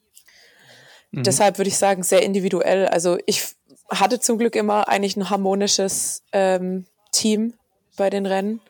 [1.11, 1.23] mhm.
[1.23, 2.87] Deshalb würde ich sagen, sehr individuell.
[2.87, 3.55] Also ich
[3.89, 7.53] hatte zum Glück immer eigentlich ein harmonisches ähm, Team
[7.97, 8.61] bei den Rennen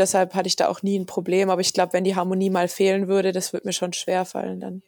[0.00, 1.50] deshalb hatte ich da auch nie ein Problem.
[1.50, 4.60] Aber ich glaube, wenn die Harmonie mal fehlen würde, das würde mir schon schwer fallen
[4.60, 4.82] dann.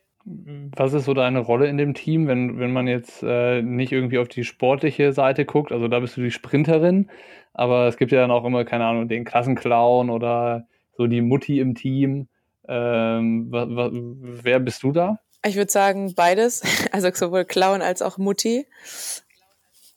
[0.76, 4.18] Was ist so deine Rolle in dem Team, wenn, wenn man jetzt äh, nicht irgendwie
[4.18, 5.72] auf die sportliche Seite guckt?
[5.72, 7.10] Also da bist du die Sprinterin,
[7.52, 11.58] aber es gibt ja dann auch immer, keine Ahnung, den Klassenclown oder so die Mutti
[11.58, 12.28] im Team.
[12.72, 15.18] Ähm, wer bist du da?
[15.44, 18.66] Ich würde sagen beides, also sowohl Clown als auch Mutti.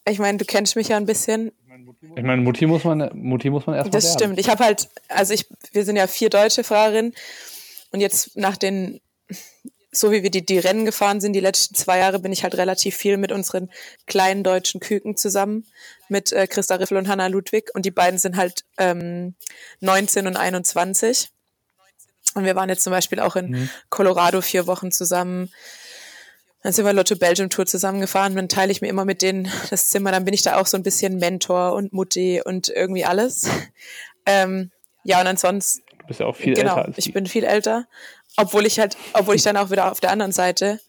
[0.07, 1.51] Ich meine, du kennst mich ja ein bisschen.
[2.15, 4.19] Ich meine, Mutti muss man, Mutti muss man erstmal Das werden.
[4.19, 4.39] stimmt.
[4.39, 7.13] Ich habe halt, also ich, wir sind ja vier deutsche Fahrerinnen
[7.91, 8.99] und jetzt nach den,
[9.91, 12.55] so wie wir die, die Rennen gefahren sind, die letzten zwei Jahre, bin ich halt
[12.55, 13.71] relativ viel mit unseren
[14.05, 15.65] kleinen deutschen Küken zusammen,
[16.09, 19.35] mit äh, Christa Riffel und Hanna Ludwig und die beiden sind halt ähm,
[19.79, 21.29] 19 und 21.
[22.35, 23.69] Und wir waren jetzt zum Beispiel auch in mhm.
[23.89, 25.51] Colorado vier Wochen zusammen.
[26.61, 28.35] Dann sind wir Lotto Belgium Tour zusammengefahren.
[28.35, 30.11] Dann teile ich mir immer mit denen das Zimmer.
[30.11, 33.49] Dann bin ich da auch so ein bisschen Mentor und Mutti und irgendwie alles.
[34.27, 34.71] Ähm,
[35.03, 35.83] ja, und ansonsten.
[35.99, 37.85] Du bist ja auch viel genau, älter als ich bin viel älter.
[38.37, 40.79] Obwohl ich halt, obwohl ich dann auch wieder auf der anderen Seite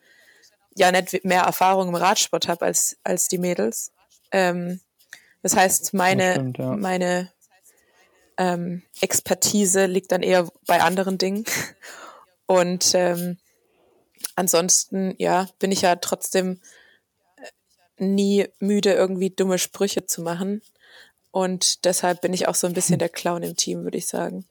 [0.75, 3.93] ja nicht mehr Erfahrung im Radsport habe als, als die Mädels.
[4.33, 4.81] Ähm,
[5.43, 6.77] das heißt, meine, das stimmt, ja.
[6.77, 7.31] meine
[8.39, 11.45] ähm, Expertise liegt dann eher bei anderen Dingen.
[12.47, 13.39] Und ähm,
[14.35, 16.61] ansonsten, ja, bin ich ja trotzdem
[17.37, 20.63] äh, nie müde, irgendwie dumme Sprüche zu machen.
[21.31, 24.45] Und deshalb bin ich auch so ein bisschen der Clown im Team, würde ich sagen.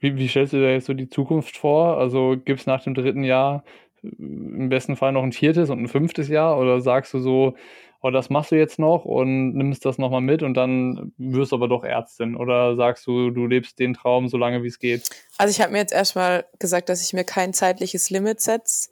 [0.00, 1.98] Wie, wie stellst du dir jetzt so die Zukunft vor?
[1.98, 3.64] Also gibt es nach dem dritten Jahr
[4.02, 6.58] äh, im besten Fall noch ein viertes und ein fünftes Jahr?
[6.58, 7.56] Oder sagst du so,
[8.04, 11.56] oh, das machst du jetzt noch und nimmst das nochmal mit und dann wirst du
[11.56, 12.36] aber doch Ärztin?
[12.36, 15.08] Oder sagst du, du lebst den Traum so lange, wie es geht?
[15.38, 18.90] Also ich habe mir jetzt erstmal gesagt, dass ich mir kein zeitliches Limit setze,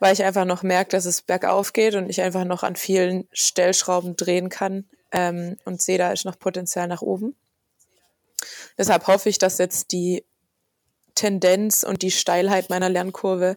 [0.00, 3.26] weil ich einfach noch merke, dass es bergauf geht und ich einfach noch an vielen
[3.32, 7.34] Stellschrauben drehen kann ähm, und sehe, da ist noch Potenzial nach oben.
[8.76, 10.26] Deshalb hoffe ich, dass jetzt die
[11.14, 13.56] Tendenz und die Steilheit meiner Lernkurve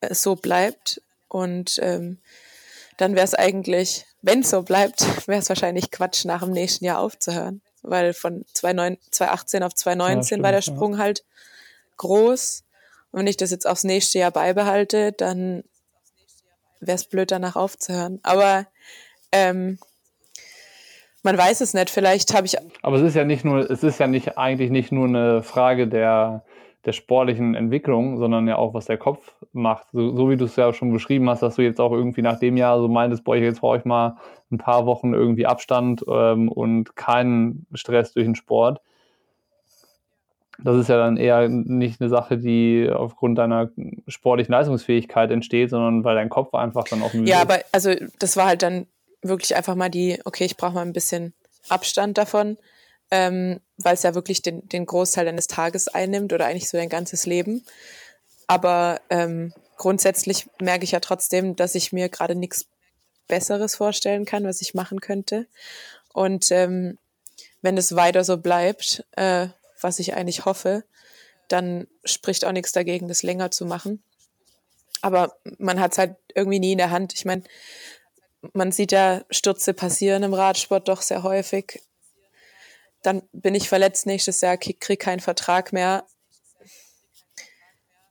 [0.00, 2.18] äh, so bleibt und ähm,
[2.98, 6.84] dann wäre es eigentlich, wenn es so bleibt, wäre es wahrscheinlich Quatsch, nach dem nächsten
[6.84, 7.60] Jahr aufzuhören.
[7.82, 10.98] Weil von 2018 auf 2019 ja, war der Sprung ja.
[10.98, 11.24] halt
[11.96, 12.64] groß.
[13.10, 15.64] Und wenn ich das jetzt aufs nächste Jahr beibehalte, dann
[16.80, 18.20] wäre es blöd, danach aufzuhören.
[18.22, 18.66] Aber
[19.32, 19.78] ähm,
[21.22, 21.90] man weiß es nicht.
[21.90, 22.56] Vielleicht habe ich.
[22.82, 25.88] Aber es ist ja nicht nur, es ist ja nicht eigentlich nicht nur eine Frage
[25.88, 26.44] der
[26.84, 29.88] der sportlichen Entwicklung, sondern ja auch, was der Kopf macht.
[29.92, 32.38] So, so wie du es ja schon beschrieben hast, dass du jetzt auch irgendwie nach
[32.38, 34.16] dem Jahr so meintest, boah, jetzt brauche ich mal
[34.50, 38.80] ein paar Wochen irgendwie Abstand ähm, und keinen Stress durch den Sport.
[40.60, 43.70] Das ist ja dann eher nicht eine Sache, die aufgrund deiner
[44.08, 48.36] sportlichen Leistungsfähigkeit entsteht, sondern weil dein Kopf einfach dann auch müde Ja, aber also das
[48.36, 48.86] war halt dann
[49.22, 51.32] wirklich einfach mal die, okay, ich brauche mal ein bisschen
[51.68, 52.56] Abstand davon
[53.10, 56.88] ähm, weil es ja wirklich den, den Großteil deines Tages einnimmt oder eigentlich so dein
[56.88, 57.64] ganzes Leben.
[58.46, 62.66] Aber ähm, grundsätzlich merke ich ja trotzdem, dass ich mir gerade nichts
[63.28, 65.46] Besseres vorstellen kann, was ich machen könnte.
[66.12, 66.98] Und ähm,
[67.62, 69.48] wenn es weiter so bleibt, äh,
[69.80, 70.84] was ich eigentlich hoffe,
[71.48, 74.02] dann spricht auch nichts dagegen, das länger zu machen.
[75.00, 77.14] Aber man hat es halt irgendwie nie in der Hand.
[77.14, 77.42] Ich meine,
[78.52, 81.82] man sieht ja Stürze passieren im Radsport doch sehr häufig
[83.08, 86.04] dann bin ich verletzt nächstes Jahr, krieg, krieg keinen Vertrag mehr.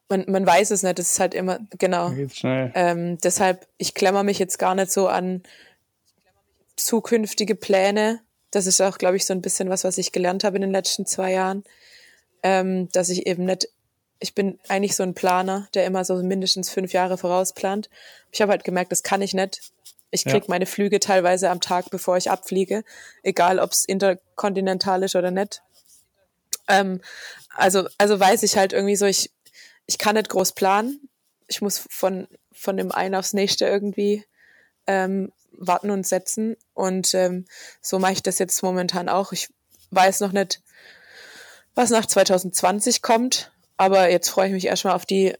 [0.09, 2.09] man, man weiß es nicht, das ist halt immer, genau.
[2.73, 5.43] Ähm, deshalb, ich klemmer mich jetzt gar nicht so an
[6.77, 8.21] zukünftige Pläne.
[8.49, 10.71] Das ist auch, glaube ich, so ein bisschen was, was ich gelernt habe in den
[10.71, 11.63] letzten zwei Jahren.
[12.41, 13.69] Ähm, dass ich eben nicht,
[14.19, 17.89] ich bin eigentlich so ein Planer, der immer so mindestens fünf Jahre vorausplant.
[18.31, 19.71] Ich habe halt gemerkt, das kann ich nicht.
[20.09, 20.49] Ich krieg ja.
[20.49, 22.83] meine Flüge teilweise am Tag, bevor ich abfliege,
[23.23, 25.61] egal ob es interkontinental ist oder nicht.
[26.67, 27.01] Ähm,
[27.55, 29.31] also, also weiß ich halt irgendwie so, ich,
[29.85, 31.09] ich kann nicht groß planen.
[31.47, 34.25] Ich muss von, von dem einen aufs nächste irgendwie
[34.85, 36.55] ähm, warten und setzen.
[36.73, 37.45] Und ähm,
[37.81, 39.31] so mache ich das jetzt momentan auch.
[39.31, 39.49] Ich
[39.91, 40.61] weiß noch nicht,
[41.75, 45.35] was nach 2020 kommt, aber jetzt freue ich mich erstmal auf die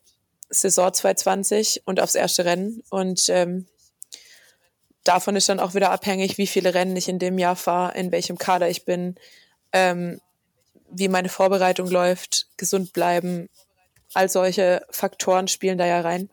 [0.50, 2.84] Saison 2020 und aufs erste Rennen.
[2.90, 3.68] Und ähm,
[5.08, 8.12] davon ist dann auch wieder abhängig, wie viele Rennen ich in dem Jahr fahre, in
[8.12, 9.16] welchem Kader ich bin,
[9.74, 10.20] ähm,
[10.90, 13.50] wie meine Vorbereitung läuft, gesund bleiben.
[14.14, 16.30] All solche Faktoren spielen da ja rein.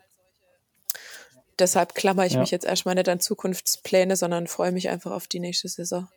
[1.58, 2.40] Deshalb klammer ich ja.
[2.40, 6.08] mich jetzt erstmal nicht an Zukunftspläne, sondern freue mich einfach auf die nächste Saison.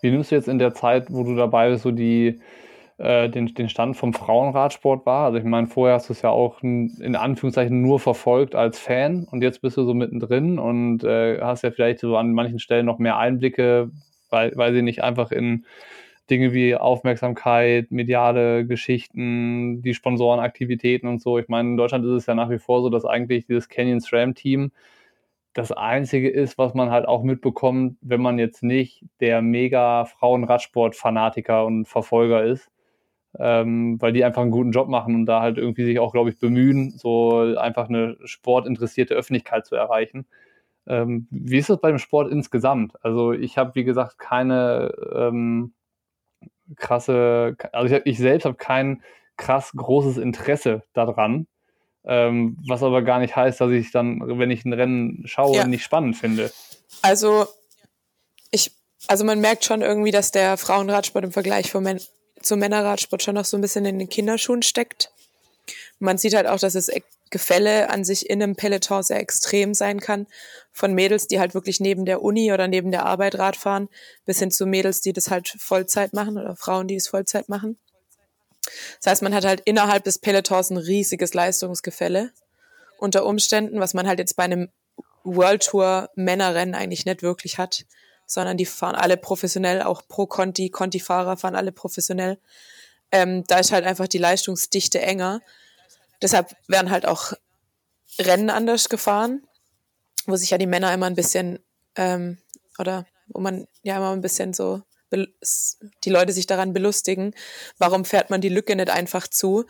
[0.00, 2.40] Wie nimmst du jetzt in der Zeit, wo du dabei bist, so die,
[2.98, 5.26] äh, den, den Stand vom Frauenradsport wahr?
[5.26, 9.26] Also ich meine, vorher hast du es ja auch in Anführungszeichen nur verfolgt als Fan
[9.30, 12.86] und jetzt bist du so mittendrin und äh, hast ja vielleicht so an manchen Stellen
[12.86, 13.90] noch mehr Einblicke,
[14.30, 15.64] weil, weil sie nicht einfach in
[16.30, 21.38] Dinge wie Aufmerksamkeit, mediale Geschichten, die Sponsorenaktivitäten und so.
[21.38, 24.00] Ich meine, in Deutschland ist es ja nach wie vor so, dass eigentlich dieses Canyon
[24.00, 24.72] SRAM Team
[25.52, 31.64] das einzige ist, was man halt auch mitbekommt, wenn man jetzt nicht der mega Frauenradsport-Fanatiker
[31.64, 32.70] und Verfolger ist.
[33.38, 36.30] Ähm, weil die einfach einen guten Job machen und da halt irgendwie sich auch, glaube
[36.30, 40.26] ich, bemühen, so einfach eine sportinteressierte Öffentlichkeit zu erreichen.
[40.86, 42.94] Ähm, wie ist das beim Sport insgesamt?
[43.04, 45.74] Also ich habe, wie gesagt, keine ähm,
[46.76, 49.02] krasse, also ich, ich selbst habe kein
[49.36, 51.46] krass großes Interesse daran,
[52.04, 55.66] ähm, was aber gar nicht heißt, dass ich dann, wenn ich ein Rennen schaue, ja.
[55.66, 56.52] nicht spannend finde.
[57.02, 57.46] Also
[58.50, 58.72] ich,
[59.08, 61.84] also man merkt schon irgendwie, dass der Frauenradsport im Vergleich vom,
[62.46, 65.12] zum Männerradsport schon noch so ein bisschen in den Kinderschuhen steckt.
[65.98, 66.90] Man sieht halt auch, dass es
[67.30, 70.26] Gefälle an sich in einem Peloton sehr extrem sein kann.
[70.72, 73.88] Von Mädels, die halt wirklich neben der Uni oder neben der Arbeit Rad fahren,
[74.24, 77.78] bis hin zu Mädels, die das halt Vollzeit machen oder Frauen, die es Vollzeit machen.
[79.00, 82.32] Das heißt, man hat halt innerhalb des Pelotons ein riesiges Leistungsgefälle
[82.98, 84.68] unter Umständen, was man halt jetzt bei einem
[85.24, 87.84] World Tour Männerrennen eigentlich nicht wirklich hat,
[88.26, 92.38] sondern die fahren alle professionell, auch Pro Conti, Conti-Fahrer fahren alle professionell.
[93.12, 95.40] Ähm, da ist halt einfach die Leistungsdichte enger
[96.22, 97.32] Deshalb werden halt auch
[98.18, 99.42] Rennen anders gefahren,
[100.26, 101.58] wo sich ja die Männer immer ein bisschen,
[101.96, 102.38] ähm,
[102.78, 107.34] oder wo man ja immer ein bisschen so, die Leute sich daran belustigen,
[107.78, 109.64] warum fährt man die Lücke nicht einfach zu?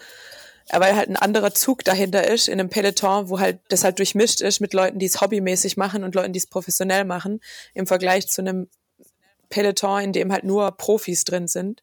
[0.70, 4.40] Weil halt ein anderer Zug dahinter ist in einem Peloton, wo halt das halt durchmischt
[4.40, 7.40] ist mit Leuten, die es hobbymäßig machen und Leuten, die es professionell machen,
[7.74, 8.68] im Vergleich zu einem
[9.48, 11.82] Peloton, in dem halt nur Profis drin sind,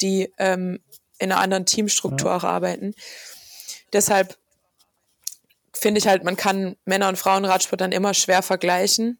[0.00, 0.80] die ähm,
[1.18, 2.36] in einer anderen Teamstruktur ja.
[2.36, 2.94] auch arbeiten.
[3.92, 4.36] Deshalb
[5.72, 9.18] finde ich halt, man kann Männer- und Frauenradsport dann immer schwer vergleichen.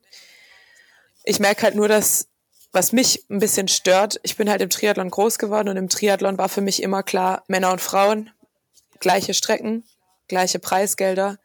[1.24, 2.29] Ich merke halt nur, dass,
[2.72, 6.38] was mich ein bisschen stört, ich bin halt im Triathlon groß geworden und im Triathlon
[6.38, 8.31] war für mich immer klar, Männer und Frauen,
[9.05, 9.85] gleiche Strecken,
[10.29, 11.38] gleiche Preisgelder.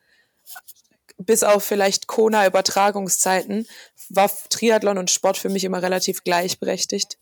[1.18, 3.68] Bis auf vielleicht Kona-Übertragungszeiten
[4.08, 7.18] war Triathlon und Sport für mich immer relativ gleichberechtigt.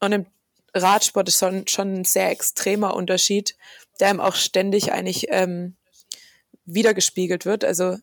[0.00, 0.26] Und im
[0.74, 3.54] Radsport ist schon, schon ein sehr extremer Unterschied,
[4.00, 5.76] der ihm auch ständig eigentlich ähm,
[6.64, 7.62] wiedergespiegelt wird.
[7.62, 7.98] Also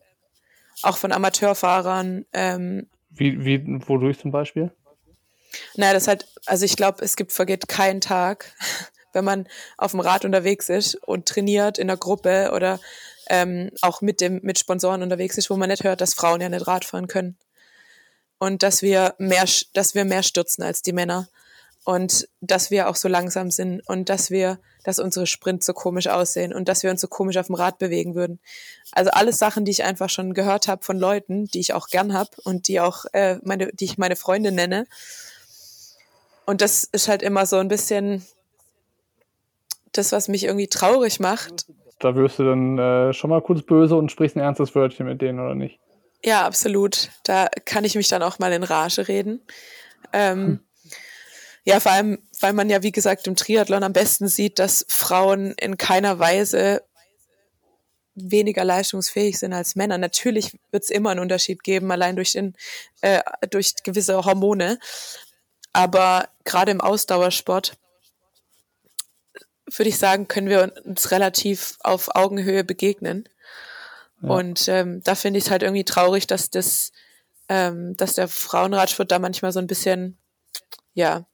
[0.82, 2.24] auch von Amateurfahrern.
[2.32, 4.70] Ähm, wie, wie, wodurch zum Beispiel?
[5.74, 8.54] Naja, das halt, also ich glaube, es gibt, vergeht kein Tag,
[9.14, 9.48] wenn man
[9.78, 12.80] auf dem Rad unterwegs ist und trainiert in der Gruppe oder
[13.28, 16.48] ähm, auch mit dem, mit Sponsoren unterwegs ist, wo man nicht hört, dass Frauen ja
[16.48, 17.36] nicht Rad fahren können.
[18.38, 21.28] Und dass wir mehr, dass wir mehr stürzen als die Männer
[21.84, 26.08] und dass wir auch so langsam sind und dass wir, dass unsere Sprints so komisch
[26.08, 28.40] aussehen und dass wir uns so komisch auf dem Rad bewegen würden.
[28.92, 32.12] Also alles Sachen, die ich einfach schon gehört habe von Leuten, die ich auch gern
[32.12, 34.86] habe und die auch äh, meine, die ich meine Freunde nenne.
[36.46, 38.26] Und das ist halt immer so ein bisschen
[39.98, 41.66] das, was mich irgendwie traurig macht.
[41.98, 45.22] Da wirst du dann äh, schon mal kurz böse und sprichst ein ernstes Wörtchen mit
[45.22, 45.78] denen, oder nicht?
[46.24, 47.10] Ja, absolut.
[47.24, 49.40] Da kann ich mich dann auch mal in Rage reden.
[50.12, 50.60] Ähm, hm.
[51.64, 55.54] Ja, vor allem, weil man ja, wie gesagt, im Triathlon am besten sieht, dass Frauen
[55.58, 56.82] in keiner Weise
[58.14, 59.98] weniger leistungsfähig sind als Männer.
[59.98, 62.54] Natürlich wird es immer einen Unterschied geben, allein durch, den,
[63.00, 64.78] äh, durch gewisse Hormone.
[65.72, 67.76] Aber gerade im Ausdauersport
[69.78, 73.28] würde ich sagen, können wir uns relativ auf Augenhöhe begegnen.
[74.22, 74.28] Ja.
[74.30, 76.92] Und ähm, da finde ich es halt irgendwie traurig, dass das,
[77.48, 80.18] ähm, dass der Frauenradsport da manchmal so ein bisschen,
[80.94, 81.26] ja,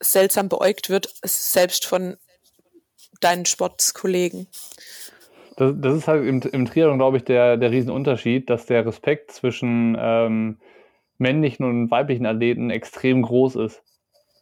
[0.00, 2.16] seltsam beäugt wird, selbst von
[3.20, 4.48] deinen Sportkollegen.
[5.56, 9.30] Das, das ist halt im, im Triathlon, glaube ich, der, der Riesenunterschied, dass der Respekt
[9.30, 10.58] zwischen ähm,
[11.18, 13.82] männlichen und weiblichen Athleten extrem groß ist.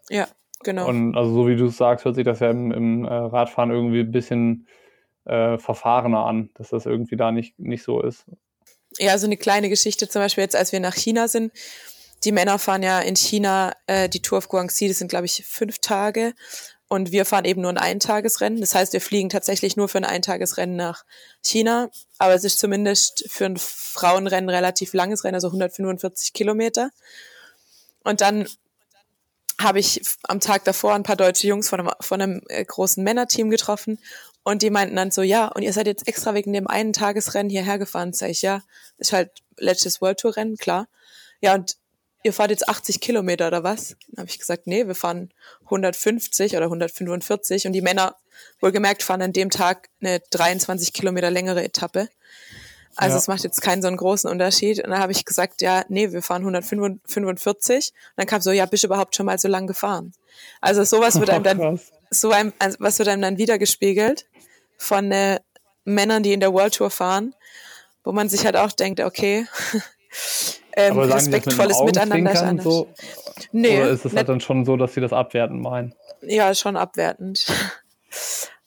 [0.08, 0.28] Ja,
[0.62, 0.88] genau.
[0.88, 3.70] Und also so wie du es sagst, hört sich das ja im, im äh, Radfahren
[3.70, 4.66] irgendwie ein bisschen
[5.24, 8.24] äh, verfahrener an, dass das irgendwie da nicht, nicht so ist.
[8.98, 11.52] Ja, so eine kleine Geschichte zum Beispiel jetzt, als wir nach China sind.
[12.24, 15.44] Die Männer fahren ja in China äh, die Tour of Guangxi, das sind glaube ich
[15.46, 16.34] fünf Tage.
[16.92, 18.60] Und wir fahren eben nur ein Eintagesrennen.
[18.60, 21.04] Das heißt, wir fliegen tatsächlich nur für ein Eintagesrennen nach
[21.40, 21.88] China.
[22.18, 26.90] Aber es ist zumindest für ein Frauenrennen relativ langes Rennen, also 145 Kilometer.
[28.02, 28.48] Und dann
[29.62, 33.02] habe ich am Tag davor ein paar deutsche Jungs von einem, von einem äh, großen
[33.02, 33.98] Männerteam getroffen.
[34.42, 37.50] Und die meinten dann so, ja, und ihr seid jetzt extra wegen dem einen Tagesrennen
[37.50, 38.12] hierher gefahren.
[38.12, 38.62] Sag ich, ja,
[38.98, 40.88] ist halt letztes World Tour Rennen, klar.
[41.40, 41.76] Ja, und
[42.22, 43.96] ihr fahrt jetzt 80 Kilometer oder was?
[44.08, 45.32] Dann habe ich gesagt, nee, wir fahren
[45.64, 48.16] 150 oder 145 und die Männer,
[48.60, 52.08] wohlgemerkt, fahren an dem Tag eine 23 Kilometer längere Etappe.
[52.96, 54.82] Also es macht jetzt keinen so einen großen Unterschied.
[54.82, 57.92] Und dann habe ich gesagt, ja, nee, wir fahren 145.
[57.92, 60.12] Und dann kam so, ja, bist du überhaupt schon mal so lang gefahren?
[60.60, 64.26] Also sowas wird einem dann, so einem, also was wird einem dann wiedergespiegelt
[64.76, 65.40] von äh,
[65.84, 67.34] Männern, die in der World Tour fahren,
[68.04, 69.46] wo man sich halt auch denkt, okay,
[70.76, 72.62] ähm, respektvolles mit Miteinander.
[72.62, 72.88] So?
[73.52, 75.94] Nee, Oder ist es halt dann schon so, dass sie das abwertend meinen?
[76.22, 77.46] Ja, schon abwertend.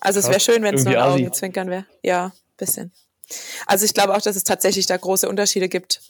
[0.06, 1.86] Also es wäre schön, wenn es nur ein Augenzwinkern wäre.
[2.02, 2.92] Ja, bisschen.
[3.66, 6.02] Also ich glaube auch, dass es tatsächlich da große Unterschiede gibt.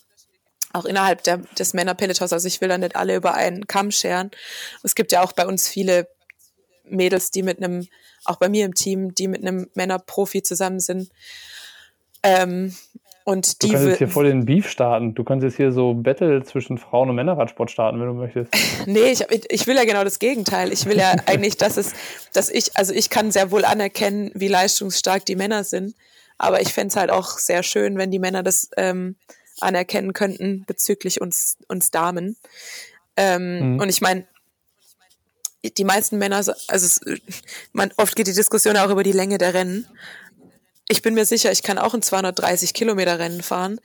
[0.73, 2.33] Auch innerhalb der, des Männerpelotons.
[2.33, 4.31] Also ich will da nicht alle über einen Kamm scheren.
[4.81, 6.07] Es gibt ja auch bei uns viele
[6.83, 7.87] Mädels, die mit einem,
[8.25, 11.09] auch bei mir im Team, die mit einem Männerprofi zusammen sind.
[12.23, 12.75] Ähm,
[13.25, 15.15] und die du kannst jetzt hier voll den Beef starten.
[15.15, 18.53] Du kannst jetzt hier so Battle zwischen Frauen- und Männerradsport starten, wenn du möchtest.
[18.85, 20.73] nee, ich, ich will ja genau das Gegenteil.
[20.73, 21.93] Ich will ja eigentlich, dass es,
[22.33, 25.95] dass ich, also ich kann sehr wohl anerkennen, wie leistungsstark die Männer sind.
[26.37, 29.15] Aber ich fände es halt auch sehr schön, wenn die Männer das ähm,
[29.59, 32.37] anerkennen könnten bezüglich uns, uns Damen.
[33.15, 33.79] Ähm, mhm.
[33.79, 34.27] Und ich meine,
[35.63, 36.99] die meisten Männer, also es,
[37.71, 39.87] man, oft geht die Diskussion auch über die Länge der Rennen
[40.89, 43.79] ich bin mir sicher, ich kann auch ein 230 Kilometer Rennen fahren.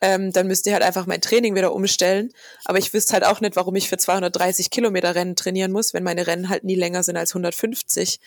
[0.00, 2.32] Ähm, dann müsste ich halt einfach mein Training wieder umstellen.
[2.64, 6.02] Aber ich wüsste halt auch nicht, warum ich für 230 Kilometer Rennen trainieren muss, wenn
[6.02, 8.20] meine Rennen halt nie länger sind als 150.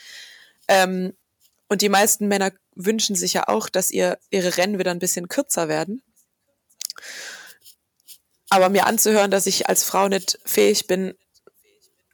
[0.68, 1.14] Ähm,
[1.70, 5.28] und die meisten Männer wünschen sich ja auch, dass ihr, ihre Rennen wieder ein bisschen
[5.28, 6.02] kürzer werden.
[8.50, 11.16] Aber mir anzuhören, dass ich als Frau nicht fähig bin,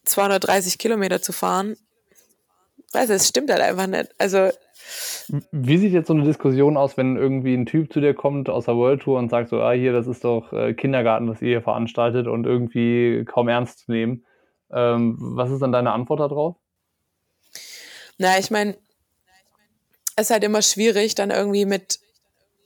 [0.06, 1.76] 230 Kilometer zu fahren,
[2.92, 4.10] weiß es stimmt halt einfach nicht.
[4.18, 4.50] Also
[5.52, 8.66] wie sieht jetzt so eine Diskussion aus, wenn irgendwie ein Typ zu dir kommt aus
[8.66, 11.50] der World Tour und sagt so, ah, hier, das ist doch äh, Kindergarten, was ihr
[11.50, 14.26] hier veranstaltet und irgendwie kaum ernst zu nehmen.
[14.72, 16.58] Ähm, was ist dann deine Antwort darauf?
[18.18, 18.76] Na, ich meine,
[20.16, 22.00] es ist halt immer schwierig, dann irgendwie mit,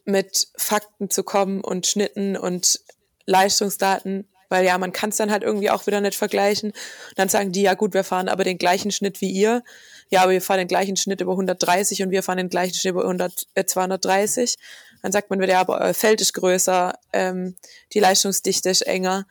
[0.05, 2.79] mit Fakten zu kommen und Schnitten und
[3.25, 6.71] Leistungsdaten, weil ja, man kann es dann halt irgendwie auch wieder nicht vergleichen.
[6.71, 9.63] Und dann sagen die, ja gut, wir fahren aber den gleichen Schnitt wie ihr
[10.10, 12.91] ja, aber wir fahren den gleichen Schnitt über 130 und wir fahren den gleichen Schnitt
[12.91, 14.55] über 100, äh, 230.
[15.01, 17.55] Dann sagt man wieder, ja, aber euer Feld ist größer, ähm,
[17.93, 19.27] die Leistungsdichte ist enger.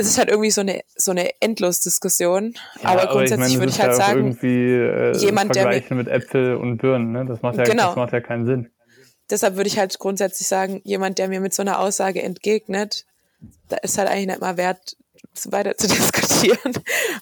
[0.00, 2.54] Es ist halt irgendwie so eine, so eine Endlos-Diskussion.
[2.82, 6.54] Ja, aber grundsätzlich ich würde ich halt sagen, irgendwie, äh, jemand, der mit, mit Äpfel
[6.54, 7.26] und Birnen, ne?
[7.26, 7.88] das, macht ja, genau.
[7.88, 8.70] das macht ja keinen Sinn.
[9.28, 13.06] Deshalb würde ich halt grundsätzlich sagen, jemand, der mir mit so einer Aussage entgegnet,
[13.68, 14.96] da ist halt eigentlich nicht mal wert,
[15.50, 16.74] weiter zu diskutieren.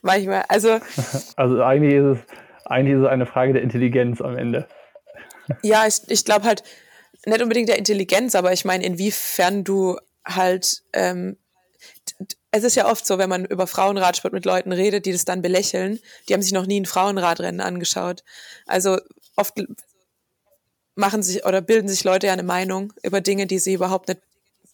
[0.03, 0.45] Manchmal.
[0.49, 0.79] Also,
[1.37, 2.19] also eigentlich ist es
[2.67, 4.67] eigentlich ist es eine Frage der Intelligenz am Ende.
[5.62, 6.62] Ja, ich, ich glaube halt
[7.25, 11.37] nicht unbedingt der Intelligenz, aber ich meine, inwiefern du halt ähm,
[12.51, 15.43] es ist ja oft so, wenn man über Frauenradsport mit Leuten redet, die das dann
[15.43, 18.23] belächeln, die haben sich noch nie ein Frauenradrennen angeschaut.
[18.67, 18.99] Also
[19.37, 19.55] oft
[20.95, 24.21] machen sich oder bilden sich Leute ja eine Meinung über Dinge, die sie überhaupt nicht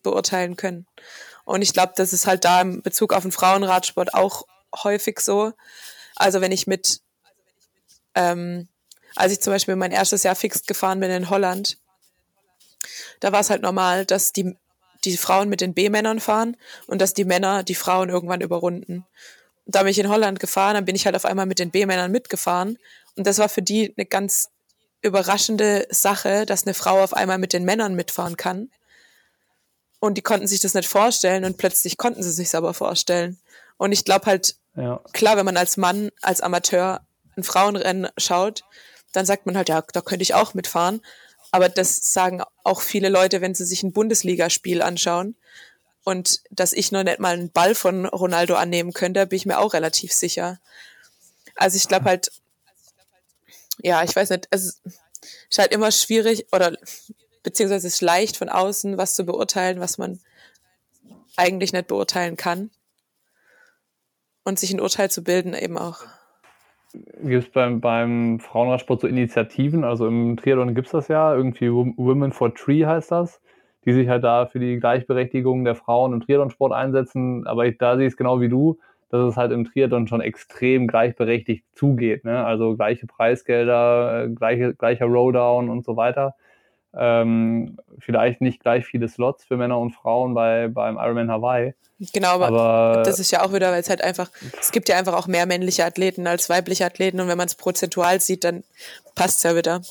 [0.02, 0.86] beurteilen können.
[1.44, 4.44] Und ich glaube, das ist halt da im Bezug auf den Frauenradsport auch
[4.82, 5.52] häufig so.
[6.16, 7.00] Also wenn ich mit,
[8.14, 8.68] ähm,
[9.16, 11.78] als ich zum Beispiel mein erstes Jahr fix gefahren bin in Holland,
[13.20, 14.56] da war es halt normal, dass die,
[15.04, 19.06] die Frauen mit den B-Männern fahren und dass die Männer die Frauen irgendwann überrunden.
[19.64, 21.70] Und da bin ich in Holland gefahren, dann bin ich halt auf einmal mit den
[21.70, 22.78] B-Männern mitgefahren.
[23.16, 24.50] Und das war für die eine ganz
[25.02, 28.70] überraschende Sache, dass eine Frau auf einmal mit den Männern mitfahren kann
[30.02, 33.38] und die konnten sich das nicht vorstellen und plötzlich konnten sie sich aber vorstellen.
[33.76, 35.00] Und ich glaube halt, ja.
[35.12, 38.64] klar, wenn man als Mann, als Amateur ein Frauenrennen schaut,
[39.12, 41.02] dann sagt man halt, ja, da könnte ich auch mitfahren.
[41.52, 45.36] Aber das sagen auch viele Leute, wenn sie sich ein Bundesligaspiel anschauen.
[46.02, 49.58] Und dass ich noch nicht mal einen Ball von Ronaldo annehmen könnte, bin ich mir
[49.58, 50.58] auch relativ sicher.
[51.54, 52.32] Also ich glaube halt,
[53.82, 54.80] ja, ich weiß nicht, es
[55.50, 56.76] ist halt immer schwierig oder
[57.42, 60.20] beziehungsweise es ist leicht von außen was zu beurteilen, was man
[61.36, 62.70] eigentlich nicht beurteilen kann.
[64.44, 66.04] Und sich ein Urteil zu bilden eben auch.
[66.92, 69.84] Gibt es beim, beim Frauenradsport so Initiativen?
[69.84, 73.40] Also im Triathlon gibt es das ja, irgendwie Women for Tree heißt das,
[73.84, 77.46] die sich halt da für die Gleichberechtigung der Frauen im Triathlonsport einsetzen.
[77.46, 78.78] Aber ich, da sehe ich es genau wie du,
[79.10, 82.24] dass es halt im Triathlon schon extrem gleichberechtigt zugeht.
[82.24, 82.44] Ne?
[82.44, 86.34] Also gleiche Preisgelder, äh, gleiche, gleicher Rowdown und so weiter.
[86.94, 91.74] Ähm, vielleicht nicht gleich viele Slots für Männer und Frauen bei, beim Ironman Hawaii.
[92.12, 94.30] Genau, aber, aber das ist ja auch wieder, weil es halt einfach,
[94.60, 97.54] es gibt ja einfach auch mehr männliche Athleten als weibliche Athleten und wenn man es
[97.54, 98.64] prozentual sieht, dann
[99.14, 99.82] passt es ja wieder.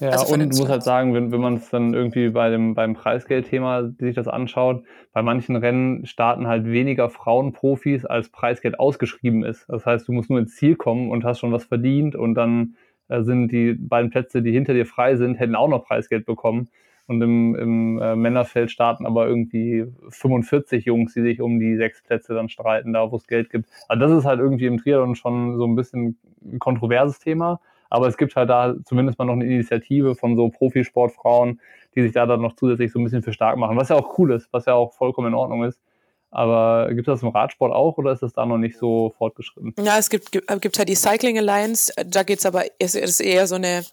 [0.00, 2.74] Ja, also und du musst halt sagen, wenn, wenn man es dann irgendwie bei dem,
[2.74, 4.82] beim Preisgeldthema sich das anschaut,
[5.12, 9.66] bei manchen Rennen starten halt weniger Frauenprofis, als Preisgeld ausgeschrieben ist.
[9.68, 12.76] Das heißt, du musst nur ins Ziel kommen und hast schon was verdient und dann
[13.18, 16.68] sind die beiden Plätze, die hinter dir frei sind, hätten auch noch Preisgeld bekommen.
[17.06, 22.02] Und im, im äh, Männerfeld starten aber irgendwie 45 Jungs, die sich um die sechs
[22.02, 23.68] Plätze dann streiten, da wo es Geld gibt.
[23.88, 27.60] Also das ist halt irgendwie im Triathlon schon so ein bisschen ein kontroverses Thema.
[27.88, 31.60] Aber es gibt halt da zumindest mal noch eine Initiative von so Profisportfrauen,
[31.96, 34.16] die sich da dann noch zusätzlich so ein bisschen für stark machen, was ja auch
[34.18, 35.80] cool ist, was ja auch vollkommen in Ordnung ist.
[36.30, 39.74] Aber gibt es das im Radsport auch oder ist das da noch nicht so fortgeschritten?
[39.82, 43.48] Ja, es gibt, gibt halt die Cycling Alliance, da geht es aber, es ist eher
[43.48, 43.84] so eine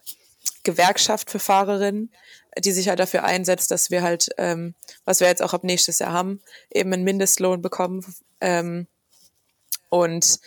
[0.63, 2.11] Gewerkschaft für Fahrerinnen,
[2.59, 4.75] die sich halt dafür einsetzt, dass wir halt, ähm,
[5.05, 8.05] was wir jetzt auch ab nächstes Jahr haben, eben einen Mindestlohn bekommen
[8.39, 8.87] ähm,
[9.89, 10.39] und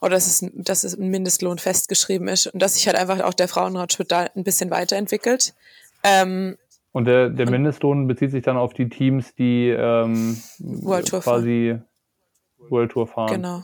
[0.00, 3.34] oder dass es, dass es ein Mindestlohn festgeschrieben ist und dass sich halt einfach auch
[3.34, 5.54] der Frauenradsport da ein bisschen weiterentwickelt.
[6.04, 6.56] Ähm,
[6.98, 12.70] und der, der Mindestlohn bezieht sich dann auf die Teams, die ähm, World quasi fahren.
[12.70, 13.30] World Tour fahren.
[13.34, 13.62] Genau.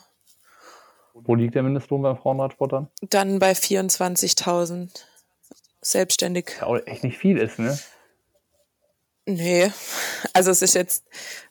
[1.14, 2.86] Wo liegt der Mindestlohn beim Frauenradsport dann?
[3.10, 4.88] Dann bei 24.000
[5.80, 6.52] selbstständig.
[6.60, 7.76] Ja auch echt nicht viel ist, ne?
[9.26, 9.72] Nee,
[10.32, 11.04] also es ist jetzt,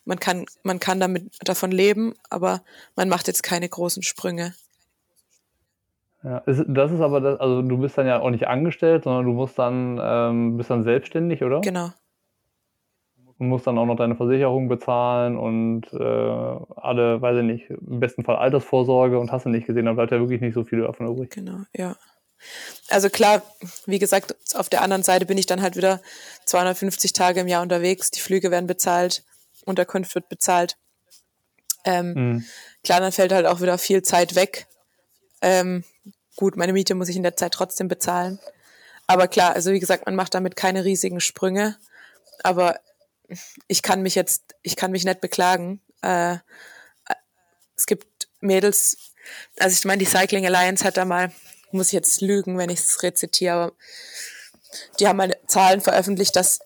[0.06, 2.64] man kann, man kann damit davon leben, aber
[2.96, 4.54] man macht jetzt keine großen Sprünge.
[6.24, 9.32] Ja, das ist aber das, also du bist dann ja auch nicht angestellt, sondern du
[9.32, 11.60] musst dann, ähm, bist dann selbstständig, oder?
[11.60, 11.90] Genau.
[13.38, 15.96] Du musst dann auch noch deine Versicherung bezahlen und äh,
[16.76, 20.12] alle, weiß ich nicht, im besten Fall Altersvorsorge und hast du nicht gesehen, dann bleibt
[20.12, 21.30] ja wirklich nicht so viel davon übrig.
[21.30, 21.94] Genau, ja.
[22.88, 23.42] Also klar,
[23.84, 26.00] wie gesagt, auf der anderen Seite bin ich dann halt wieder
[26.46, 29.24] 250 Tage im Jahr unterwegs, die Flüge werden bezahlt,
[29.66, 30.78] Unterkunft wird bezahlt.
[31.84, 32.44] Ähm, mhm.
[32.82, 34.66] Klar, dann fällt halt auch wieder viel Zeit weg.
[35.42, 35.84] Ähm,
[36.36, 38.38] gut, meine Miete muss ich in der Zeit trotzdem bezahlen.
[39.06, 41.76] Aber klar, also wie gesagt, man macht damit keine riesigen Sprünge.
[42.42, 42.80] Aber
[43.68, 45.80] ich kann mich jetzt, ich kann mich nicht beklagen.
[46.02, 46.38] Äh,
[47.76, 49.12] es gibt Mädels,
[49.58, 51.32] also ich meine, die Cycling Alliance hat da mal,
[51.72, 53.72] muss ich jetzt lügen, wenn ich es rezitiere, aber
[54.98, 56.60] die haben mal Zahlen veröffentlicht, dass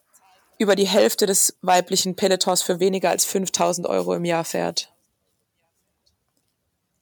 [0.58, 4.92] über die Hälfte des weiblichen Pelotons für weniger als 5000 Euro im Jahr fährt.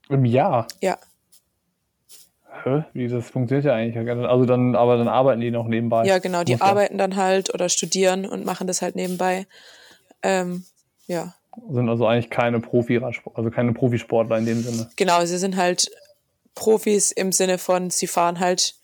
[0.09, 0.69] Im Jahr?
[0.81, 0.99] Ja.
[2.65, 2.85] Hä?
[2.93, 4.09] Wie, das funktioniert ja eigentlich.
[4.09, 6.05] Also dann, aber dann arbeiten die noch nebenbei.
[6.05, 7.07] Ja, genau, die Muss arbeiten ja.
[7.07, 9.47] dann halt oder studieren und machen das halt nebenbei.
[10.23, 10.65] Ähm,
[11.07, 11.35] ja.
[11.71, 14.91] Sind also eigentlich keine Profi also keine Profisportler in dem Sinne.
[14.97, 15.91] Genau, sie sind halt
[16.55, 18.75] Profis im Sinne von, sie fahren halt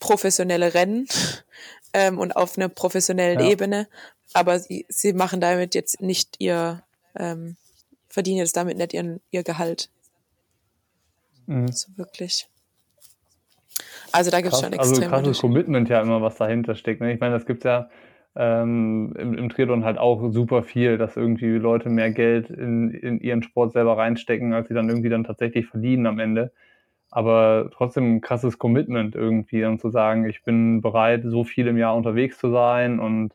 [0.00, 1.06] professionelle Rennen
[1.92, 3.50] ähm, und auf einer professionellen ja.
[3.50, 3.88] Ebene,
[4.32, 6.82] aber sie, sie machen damit jetzt nicht ihr,
[7.18, 7.56] ähm,
[8.08, 9.88] verdienen jetzt damit nicht ihren, ihr Gehalt.
[11.46, 11.68] Mhm.
[11.68, 12.48] So wirklich.
[14.12, 17.00] Also da gibt es schon extrem Also krasses Commitment ja immer, was dahinter steckt.
[17.00, 17.12] Ne?
[17.12, 17.88] Ich meine, das gibt ja
[18.34, 23.20] ähm, im, im Triathlon halt auch super viel, dass irgendwie Leute mehr Geld in, in
[23.20, 26.52] ihren Sport selber reinstecken, als sie dann irgendwie dann tatsächlich verdienen am Ende.
[27.10, 31.78] Aber trotzdem ein krasses Commitment irgendwie und zu sagen, ich bin bereit, so viel im
[31.78, 33.32] Jahr unterwegs zu sein und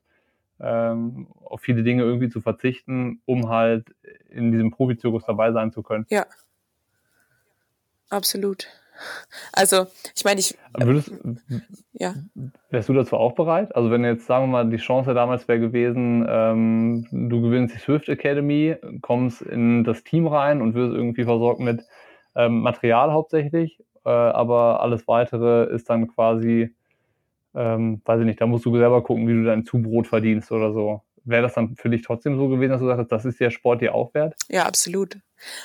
[0.60, 3.86] ähm, auf viele Dinge irgendwie zu verzichten, um halt
[4.30, 6.06] in diesem Profizirkus dabei sein zu können.
[6.10, 6.26] Ja,
[8.12, 8.68] absolut.
[9.52, 10.56] Also, ich meine, ich.
[10.78, 11.12] Würdest,
[11.94, 12.14] ja.
[12.70, 13.76] Wärst du dazu auch bereit?
[13.76, 17.80] Also, wenn jetzt, sagen wir mal, die Chance damals wäre gewesen, ähm, du gewinnst die
[17.80, 21.84] Swift Academy, kommst in das Team rein und wirst irgendwie versorgt mit
[22.36, 26.74] ähm, Material hauptsächlich, äh, aber alles weitere ist dann quasi,
[27.56, 30.74] ähm, weiß ich nicht, da musst du selber gucken, wie du dein Zubrot verdienst oder
[30.74, 31.02] so.
[31.24, 33.82] Wäre das dann für dich trotzdem so gewesen, dass du sagst, das ist der Sport
[33.82, 34.36] dir auch wert?
[34.50, 35.18] Ja, absolut.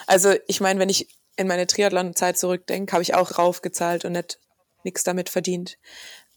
[0.07, 4.39] Also ich meine, wenn ich in meine Triathlon-Zeit zurückdenke, habe ich auch raufgezahlt und nicht
[4.83, 5.79] nichts damit verdient.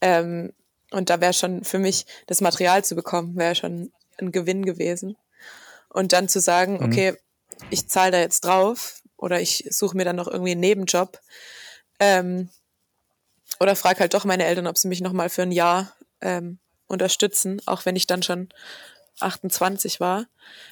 [0.02, 0.54] Ähm,
[0.92, 5.16] und da wäre schon für mich das Material zu bekommen, wäre schon ein Gewinn gewesen.
[5.90, 6.86] Und dann zu sagen, mhm.
[6.86, 7.18] okay,
[7.70, 11.20] ich zahle da jetzt drauf oder ich suche mir dann noch irgendwie einen Nebenjob.
[12.00, 12.50] Ähm,
[13.60, 17.62] oder frage halt doch meine Eltern, ob sie mich nochmal für ein Jahr ähm, unterstützen,
[17.66, 18.50] auch wenn ich dann schon
[19.20, 20.28] 28 war,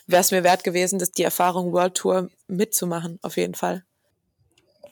[0.07, 3.83] wäre es mir wert gewesen, das, die Erfahrung World Tour mitzumachen, auf jeden Fall.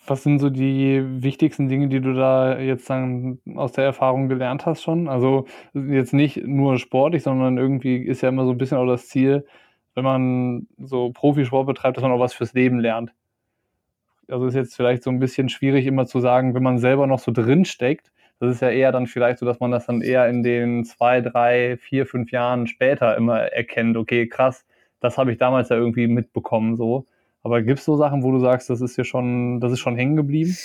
[0.07, 4.65] Was sind so die wichtigsten Dinge, die du da jetzt dann aus der Erfahrung gelernt
[4.65, 5.07] hast schon?
[5.07, 9.07] Also jetzt nicht nur sportlich, sondern irgendwie ist ja immer so ein bisschen auch das
[9.07, 9.45] Ziel,
[9.95, 13.13] wenn man so Profisport betreibt, dass man auch was fürs Leben lernt.
[14.27, 17.19] Also ist jetzt vielleicht so ein bisschen schwierig immer zu sagen, wenn man selber noch
[17.19, 18.11] so drin steckt.
[18.39, 21.21] Das ist ja eher dann vielleicht so, dass man das dann eher in den zwei,
[21.21, 23.97] drei, vier, fünf Jahren später immer erkennt.
[23.97, 24.65] Okay, krass,
[24.99, 27.05] das habe ich damals ja irgendwie mitbekommen so.
[27.45, 29.95] Aber gibt es so Sachen, wo du sagst, das ist hier schon, das ist schon
[29.95, 30.57] hängen geblieben?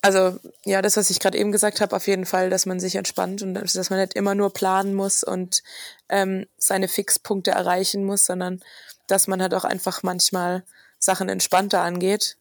[0.00, 2.96] Also ja, das, was ich gerade eben gesagt habe, auf jeden Fall, dass man sich
[2.96, 5.62] entspannt und dass man nicht immer nur planen muss und
[6.08, 8.62] ähm, seine Fixpunkte erreichen muss, sondern
[9.08, 10.64] dass man halt auch einfach manchmal
[10.98, 12.38] Sachen entspannter angeht.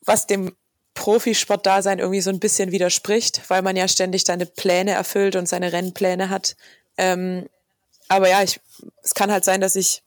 [0.00, 0.56] Was dem
[0.94, 5.70] Profisport-Dasein irgendwie so ein bisschen widerspricht, weil man ja ständig seine Pläne erfüllt und seine
[5.70, 6.56] Rennpläne hat.
[6.96, 7.46] Ähm,
[8.08, 8.58] aber ja, ich,
[9.02, 10.02] es kann halt sein, dass ich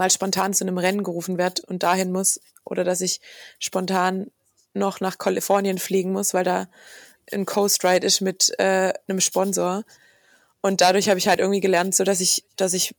[0.00, 3.20] mal spontan zu einem Rennen gerufen werde und dahin muss oder dass ich
[3.58, 4.30] spontan
[4.72, 6.68] noch nach Kalifornien fliegen muss, weil da
[7.30, 9.84] ein Coast Ride ist mit äh, einem Sponsor.
[10.62, 12.94] Und dadurch habe ich halt irgendwie gelernt, so dass ich, dass ich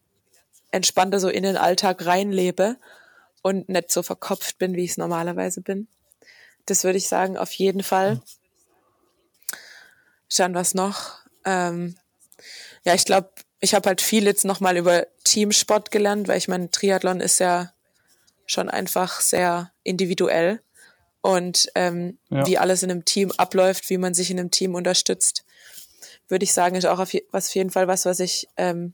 [0.69, 2.77] entspannter so in den Alltag reinlebe
[3.41, 5.87] und nicht so verkopft bin, wie ich es normalerweise bin.
[6.67, 8.21] Das würde ich sagen, auf jeden Fall.
[10.29, 11.17] Schauen, was noch.
[11.45, 11.95] Ähm,
[12.83, 13.31] ja, ich glaube,
[13.61, 17.71] ich habe halt viel jetzt nochmal über Teamsport gelernt, weil ich meine, Triathlon ist ja
[18.47, 20.61] schon einfach sehr individuell
[21.21, 22.45] und ähm, ja.
[22.47, 25.45] wie alles in einem Team abläuft, wie man sich in einem Team unterstützt,
[26.27, 28.93] würde ich sagen, ist auch auf, was auf jeden Fall was, was ich, ähm,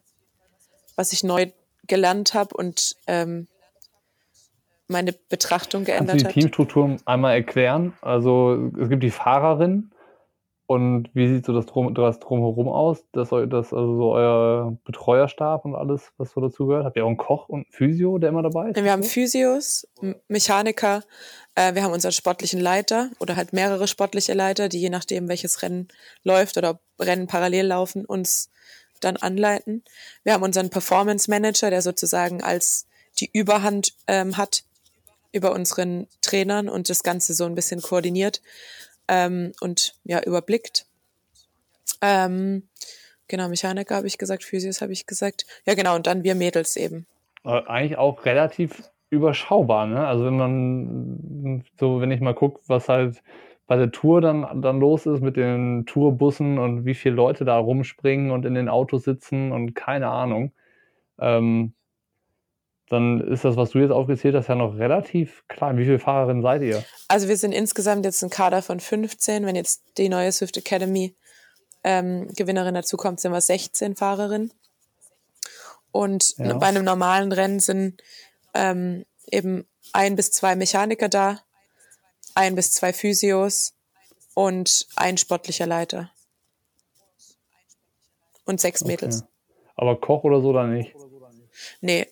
[0.95, 1.47] was ich neu
[1.87, 3.47] gelernt habe und ähm,
[4.89, 7.93] meine Betrachtung geändert Kannst du die Teamstruktur einmal erklären?
[8.01, 9.91] Also es gibt die Fahrerin,
[10.67, 13.05] und wie sieht so das, Drum, das Drumherum aus?
[13.13, 16.83] Das, das, also so euer Betreuerstab und alles, was so dazugehört?
[16.83, 18.83] Habt ihr auch einen Koch und einen Physio, der immer dabei ist?
[18.83, 19.87] Wir haben Physios,
[20.27, 21.03] Mechaniker,
[21.55, 25.61] äh, wir haben unseren sportlichen Leiter oder halt mehrere sportliche Leiter, die je nachdem, welches
[25.61, 25.87] Rennen
[26.23, 28.49] läuft oder Rennen parallel laufen, uns
[28.99, 29.83] dann anleiten.
[30.23, 32.87] Wir haben unseren Performance Manager, der sozusagen als
[33.21, 34.65] die Überhand ähm, hat
[35.31, 38.41] über unseren Trainern und das Ganze so ein bisschen koordiniert
[39.07, 40.85] ähm, und ja, überblickt.
[42.01, 42.63] Ähm,
[43.27, 45.45] genau, Mechaniker habe ich gesagt, Physios habe ich gesagt.
[45.65, 47.05] Ja, genau, und dann wir Mädels eben.
[47.43, 50.05] Äh, eigentlich auch relativ überschaubar, ne?
[50.05, 53.23] Also wenn man so, wenn ich mal gucke, was halt
[53.67, 57.57] bei der Tour dann, dann los ist mit den Tourbussen und wie viele Leute da
[57.57, 60.51] rumspringen und in den Autos sitzen und keine Ahnung.
[61.19, 61.73] Ähm,
[62.89, 65.77] dann ist das, was du jetzt aufgezählt hast, ja noch relativ klein.
[65.77, 66.83] Wie viele Fahrerinnen seid ihr?
[67.09, 69.45] Also wir sind insgesamt jetzt ein Kader von 15.
[69.45, 71.15] Wenn jetzt die neue Swift Academy
[71.83, 74.53] ähm, Gewinnerin dazukommt, sind wir 16 Fahrerinnen.
[75.91, 76.53] Und ja.
[76.53, 78.01] bei einem normalen Rennen sind
[78.53, 81.39] ähm, eben ein bis zwei Mechaniker da,
[82.35, 83.73] ein bis zwei Physios
[84.33, 86.11] und ein sportlicher Leiter.
[88.45, 89.23] Und sechs Mädels.
[89.23, 89.31] Okay.
[89.75, 90.95] Aber Koch oder so dann nicht?
[91.81, 92.07] Nee,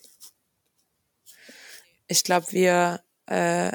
[2.08, 3.72] ich glaube, wir, äh,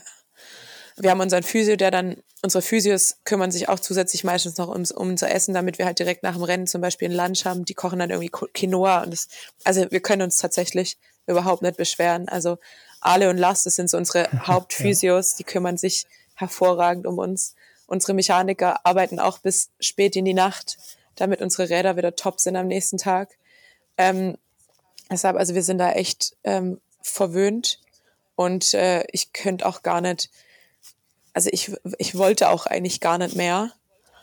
[0.98, 4.92] wir haben unseren Physio, der dann, unsere Physios kümmern sich auch zusätzlich meistens noch ums,
[4.92, 7.66] um unser Essen, damit wir halt direkt nach dem Rennen zum Beispiel ein Lunch haben.
[7.66, 9.28] Die kochen dann irgendwie Quinoa und das,
[9.64, 12.28] also wir können uns tatsächlich überhaupt nicht beschweren.
[12.30, 12.58] Also
[13.00, 16.06] Ale und Lars, das sind so unsere Hauptphysios, die kümmern sich
[16.36, 17.56] hervorragend um uns.
[17.88, 20.78] Unsere Mechaniker arbeiten auch bis spät in die Nacht,
[21.16, 23.38] damit unsere Räder wieder top sind am nächsten Tag.
[23.98, 24.38] Ähm,
[25.12, 27.81] deshalb, also wir sind da echt ähm, verwöhnt
[28.42, 30.32] und äh, ich könnte auch gar nicht,
[31.34, 33.72] also ich, ich wollte auch eigentlich gar nicht mehr,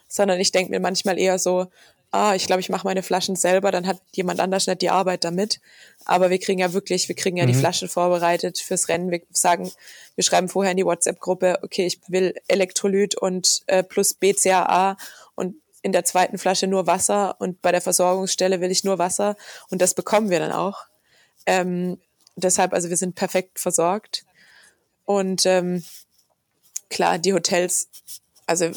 [0.09, 1.69] sondern ich denke mir manchmal eher so,
[2.11, 5.23] ah, ich glaube, ich mache meine Flaschen selber, dann hat jemand anders nicht die Arbeit
[5.23, 5.61] damit.
[6.05, 7.53] Aber wir kriegen ja wirklich, wir kriegen ja mhm.
[7.53, 9.13] die Flaschen vorbereitet fürs Rennen.
[9.13, 9.71] Wir sagen,
[10.17, 14.97] wir schreiben vorher in die WhatsApp-Gruppe, okay, ich will Elektrolyt und äh, plus BCAA
[15.37, 19.37] und in der zweiten Flasche nur Wasser und bei der Versorgungsstelle will ich nur Wasser
[19.71, 20.87] und das bekommen wir dann auch.
[21.47, 21.99] Ähm,
[22.45, 24.25] deshalb, also wir sind perfekt versorgt.
[25.05, 25.83] Und ähm,
[26.91, 27.89] klar, die Hotels,
[28.47, 28.71] also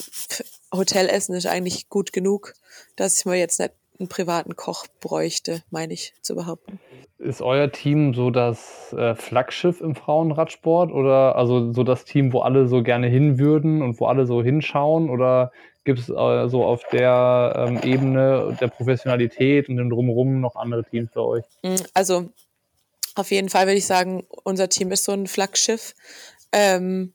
[0.74, 2.54] Hotelessen ist eigentlich gut genug,
[2.96, 6.80] dass ich mir jetzt nicht einen privaten Koch bräuchte, meine ich zu behaupten.
[7.20, 12.40] Ist euer Team so das äh, Flaggschiff im Frauenradsport oder also so das Team, wo
[12.40, 15.10] alle so gerne hin würden und wo alle so hinschauen?
[15.10, 15.52] Oder
[15.84, 20.84] gibt es äh, so auf der ähm, Ebene der Professionalität und dem Drumherum noch andere
[20.84, 21.44] Teams bei euch?
[21.94, 22.30] Also
[23.16, 25.96] auf jeden Fall würde ich sagen, unser Team ist so ein Flaggschiff.
[26.52, 27.14] Ähm,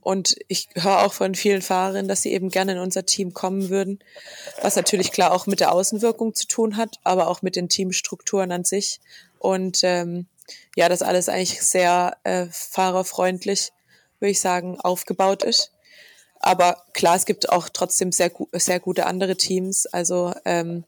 [0.00, 3.68] und ich höre auch von vielen Fahrerinnen, dass sie eben gerne in unser Team kommen
[3.68, 4.00] würden,
[4.60, 8.50] was natürlich klar auch mit der Außenwirkung zu tun hat, aber auch mit den Teamstrukturen
[8.50, 9.00] an sich.
[9.38, 10.26] Und ähm,
[10.74, 13.72] ja, das alles eigentlich sehr äh, fahrerfreundlich,
[14.18, 15.70] würde ich sagen, aufgebaut ist.
[16.40, 19.86] Aber klar, es gibt auch trotzdem sehr, sehr gute andere Teams.
[19.86, 20.82] Also ähm,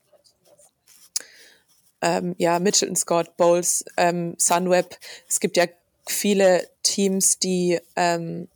[2.05, 4.99] ähm, ja, Mitchelton Scott, Bowles, ähm, Sunweb.
[5.27, 5.65] Es gibt ja
[6.07, 8.49] viele Teams, die ähm,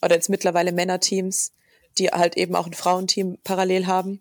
[0.00, 1.50] oder jetzt mittlerweile Männerteams,
[1.98, 4.20] die halt eben auch ein Frauenteam parallel haben.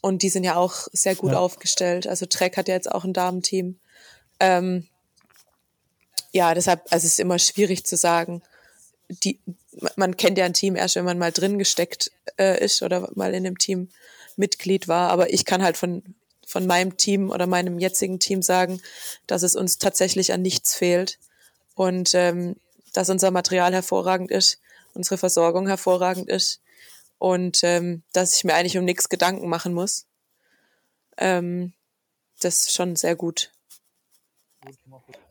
[0.00, 1.38] Und die sind ja auch sehr gut ja.
[1.38, 2.08] aufgestellt.
[2.08, 3.78] Also Trek hat ja jetzt auch ein Damenteam.
[4.40, 4.88] Ähm,
[6.32, 8.42] ja, deshalb, also es ist immer schwierig zu sagen.
[9.22, 9.38] Die,
[9.94, 13.34] man kennt ja ein Team erst, wenn man mal drin gesteckt äh, ist oder mal
[13.34, 13.88] in einem Team
[14.36, 15.10] Mitglied war.
[15.10, 16.02] Aber ich kann halt von,
[16.50, 18.80] von meinem Team oder meinem jetzigen Team sagen,
[19.26, 21.18] dass es uns tatsächlich an nichts fehlt
[21.74, 22.56] und ähm,
[22.92, 24.58] dass unser Material hervorragend ist
[24.94, 26.60] unsere Versorgung hervorragend ist
[27.18, 30.06] und ähm, dass ich mir eigentlich um nichts Gedanken machen muss.
[31.16, 31.72] Ähm,
[32.40, 33.52] das ist schon sehr gut.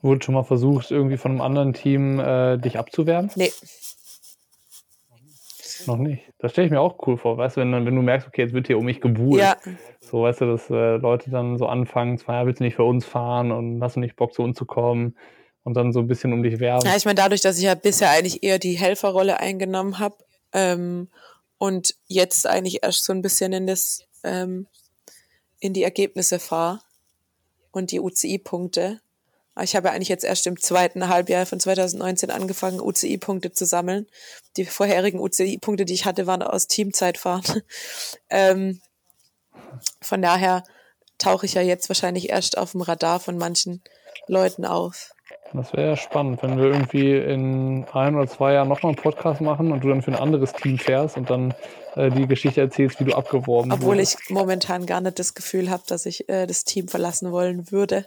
[0.01, 3.31] Wurde schon mal versucht, irgendwie von einem anderen Team äh, dich abzuwerben?
[3.35, 3.51] Nee.
[5.87, 6.23] Noch nicht.
[6.39, 8.53] Das stelle ich mir auch cool vor, weißt du, wenn, wenn du merkst, okay, jetzt
[8.53, 9.41] wird hier um mich gebuhlt.
[9.41, 9.57] Ja.
[9.99, 12.83] So, weißt du, dass äh, Leute dann so anfangen, zwar ja, willst du nicht für
[12.83, 15.15] uns fahren und hast du nicht Bock, zu uns zu kommen
[15.63, 16.87] und dann so ein bisschen um dich werben.
[16.87, 20.17] Ja, ich meine, dadurch, dass ich ja bisher eigentlich eher die Helferrolle eingenommen habe
[20.53, 21.09] ähm,
[21.57, 24.67] und jetzt eigentlich erst so ein bisschen in das ähm,
[25.59, 26.79] in die Ergebnisse fahre
[27.71, 29.01] und die UCI-Punkte.
[29.61, 34.07] Ich habe ja eigentlich jetzt erst im zweiten Halbjahr von 2019 angefangen, UCI-Punkte zu sammeln.
[34.55, 37.61] Die vorherigen UCI-Punkte, die ich hatte, waren aus Teamzeitfahren.
[38.29, 38.79] ähm,
[40.01, 40.63] von daher
[41.17, 43.83] tauche ich ja jetzt wahrscheinlich erst auf dem Radar von manchen
[44.27, 45.11] Leuten auf.
[45.53, 49.41] Das wäre ja spannend, wenn wir irgendwie in ein oder zwei Jahren nochmal einen Podcast
[49.41, 51.53] machen und du dann für ein anderes Team fährst und dann
[51.95, 54.19] äh, die Geschichte erzählst, wie du abgeworben Obwohl wurdest.
[54.21, 58.05] ich momentan gar nicht das Gefühl habe, dass ich äh, das Team verlassen wollen würde.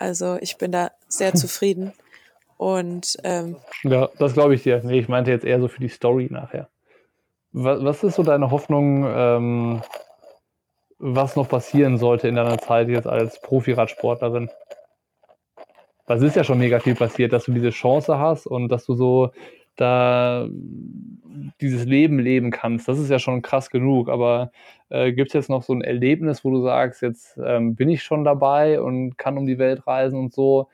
[0.00, 1.92] Also ich bin da sehr zufrieden.
[2.56, 4.80] Und ähm, ja, das glaube ich dir.
[4.82, 6.68] Nee, ich meinte jetzt eher so für die Story nachher.
[7.52, 9.82] Was, was ist so deine Hoffnung, ähm,
[10.98, 14.50] was noch passieren sollte in deiner Zeit jetzt als Profiradsportlerin?
[16.06, 18.94] Es ist ja schon mega viel passiert, dass du diese Chance hast und dass du
[18.94, 19.30] so
[19.80, 20.48] da
[21.60, 22.88] dieses Leben leben kannst.
[22.88, 24.08] Das ist ja schon krass genug.
[24.08, 24.50] Aber
[24.88, 28.02] äh, gibt es jetzt noch so ein Erlebnis, wo du sagst, jetzt ähm, bin ich
[28.02, 30.68] schon dabei und kann um die Welt reisen und so?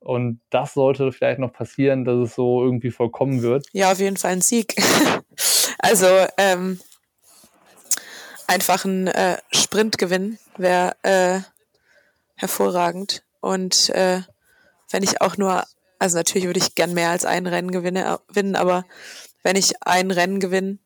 [0.00, 3.66] Und das sollte vielleicht noch passieren, dass es so irgendwie vollkommen wird.
[3.72, 4.74] Ja, auf jeden Fall ein Sieg.
[5.78, 6.06] also
[6.38, 6.80] ähm,
[8.48, 11.40] einfach ein äh, Sprintgewinn wäre äh,
[12.34, 13.22] hervorragend.
[13.40, 14.22] Und äh,
[14.90, 15.64] wenn ich auch nur,
[16.02, 18.84] also natürlich würde ich gern mehr als ein Rennen gewinne, gewinnen, aber
[19.44, 20.78] wenn ich ein Rennen gewinne,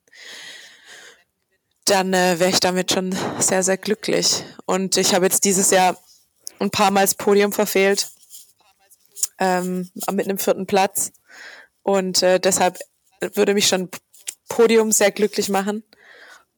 [1.86, 4.44] dann äh, wäre ich damit schon sehr, sehr glücklich.
[4.66, 5.96] Und ich habe jetzt dieses Jahr
[6.58, 8.10] ein paar Mal das Podium verfehlt,
[9.38, 11.12] ähm, mit einem vierten Platz.
[11.82, 12.78] Und äh, deshalb
[13.20, 13.88] würde mich schon
[14.50, 15.82] Podium sehr glücklich machen.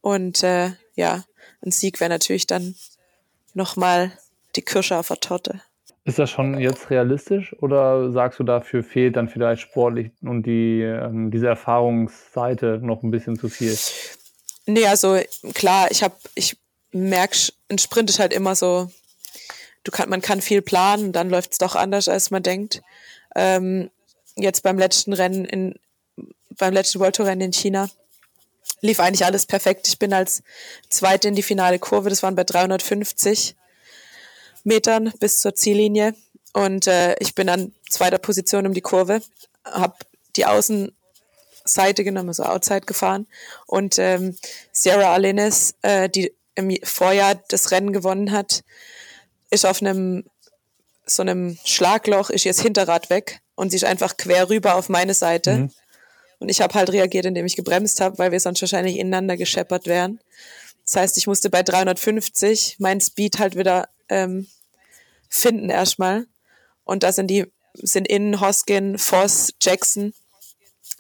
[0.01, 1.25] Und äh, ja,
[1.65, 2.75] ein Sieg wäre natürlich dann
[3.55, 4.19] nochmal
[4.57, 5.63] die Kirsche auf der Torte.
[6.05, 10.81] Ist das schon jetzt realistisch oder sagst du, dafür fehlt dann vielleicht sportlich und die,
[10.81, 13.77] ähm, diese Erfahrungsseite noch ein bisschen zu viel?
[14.67, 15.19] Nee, also
[15.55, 16.57] klar, ich habe, ich
[16.93, 17.37] merke,
[17.71, 18.91] ein Sprint ist halt immer so,
[19.85, 22.83] du kann, man kann viel planen, dann läuft es doch anders, als man denkt.
[23.35, 23.91] Ähm,
[24.37, 25.75] jetzt beim letzten Rennen in,
[26.57, 27.89] beim letzten World Tour Rennen in China
[28.81, 29.89] lief eigentlich alles perfekt.
[29.89, 30.43] Ich bin als
[30.89, 33.57] Zweite in die finale Kurve, das waren bei 350
[34.69, 36.15] Metern bis zur Ziellinie.
[36.53, 39.21] Und äh, ich bin an zweiter Position um die Kurve,
[39.65, 39.97] habe
[40.37, 43.27] die Außenseite genommen, also Outside gefahren.
[43.67, 44.37] Und ähm,
[44.73, 48.63] Sierra Alines, äh, die im Vorjahr das Rennen gewonnen hat,
[49.51, 50.25] ist auf einem
[51.07, 55.15] so einem Schlagloch, ist jetzt Hinterrad weg und sie ist einfach quer rüber auf meine
[55.15, 55.57] Seite.
[55.57, 55.71] Mhm.
[56.39, 59.87] Und ich habe halt reagiert, indem ich gebremst habe, weil wir sonst wahrscheinlich ineinander gescheppert
[59.87, 60.21] wären.
[60.85, 64.47] Das heißt, ich musste bei 350 mein Speed halt wieder ähm,
[65.29, 66.27] finden erstmal.
[66.85, 70.15] Und da sind die, sind innen Hoskin, Voss, Jackson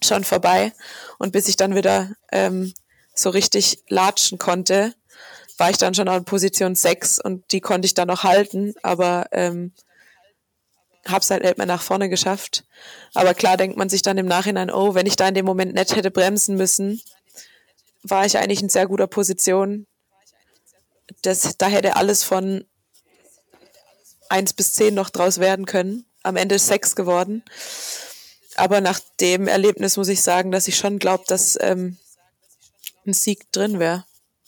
[0.03, 0.73] schon vorbei.
[1.19, 2.75] Und bis ich dann wieder ähm,
[3.15, 4.95] so richtig latschen konnte,
[5.57, 9.27] war ich dann schon auf Position 6 und die konnte ich dann noch halten, aber
[9.33, 9.73] ähm,
[11.07, 12.65] habe es halt nicht mehr nach vorne geschafft.
[13.15, 15.75] Aber klar denkt man sich dann im Nachhinein, oh, wenn ich da in dem Moment
[15.75, 17.01] nicht hätte bremsen müssen,
[18.03, 19.87] war ich eigentlich in sehr guter Position.
[21.23, 22.65] Das, da hätte alles von
[24.29, 26.05] 1 bis 10 noch draus werden können.
[26.23, 27.43] Am Ende ist 6 geworden.
[28.57, 31.97] Aber nach dem Erlebnis muss ich sagen, dass ich schon glaube, dass ähm,
[33.07, 34.05] ein Sieg drin wäre.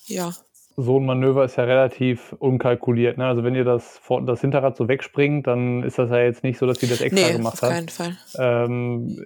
[0.07, 0.35] Ja
[0.83, 3.18] so ein Manöver ist ja relativ unkalkuliert.
[3.18, 3.26] Ne?
[3.26, 6.66] Also wenn ihr das, das Hinterrad so wegspringt, dann ist das ja jetzt nicht so,
[6.66, 7.70] dass sie das extra nee, gemacht hat.
[7.70, 8.16] auf keinen Fall.
[8.39, 9.24] Ähm,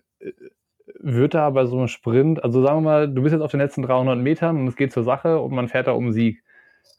[1.00, 3.60] wird da bei so einem Sprint, also sagen wir mal, du bist jetzt auf den
[3.60, 6.42] letzten 300 Metern und es geht zur Sache und man fährt da um Sieg.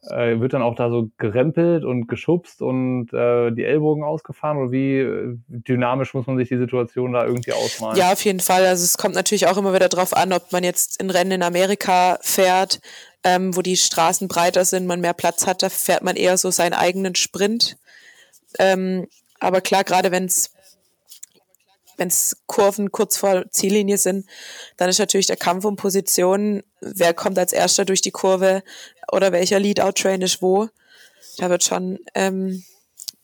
[0.09, 4.71] Äh, wird dann auch da so gerempelt und geschubst und äh, die Ellbogen ausgefahren oder
[4.71, 7.97] wie äh, dynamisch muss man sich die Situation da irgendwie ausmalen?
[7.97, 8.65] Ja, auf jeden Fall.
[8.65, 11.43] Also es kommt natürlich auch immer wieder darauf an, ob man jetzt in Rennen in
[11.43, 12.81] Amerika fährt,
[13.23, 16.51] ähm, wo die Straßen breiter sind, man mehr Platz hat, da fährt man eher so
[16.51, 17.77] seinen eigenen Sprint.
[18.59, 19.07] Ähm,
[19.39, 20.51] aber klar, gerade wenn es
[21.97, 24.25] wenn es Kurven kurz vor Ziellinie sind,
[24.77, 28.63] dann ist natürlich der Kampf um Positionen, wer kommt als erster durch die Kurve
[29.11, 30.69] oder welcher Lead-Out-Train ist wo.
[31.37, 32.63] Da wird schon ähm,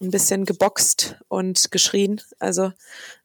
[0.01, 2.21] ein bisschen geboxt und geschrien.
[2.39, 2.71] Also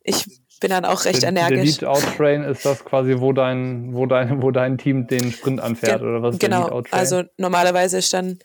[0.02, 0.26] ich
[0.60, 1.78] bin dann auch recht der, energisch.
[1.78, 6.00] Der Lead-Out-Train ist das quasi, wo dein, wo dein, wo dein Team den Sprint anfährt,
[6.00, 6.82] Ge oder was ist genau.
[6.90, 8.38] Also normalerweise ist dann,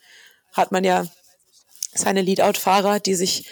[0.53, 1.05] hat man ja
[1.93, 3.47] seine Lead-Out-Fahrer, die sich,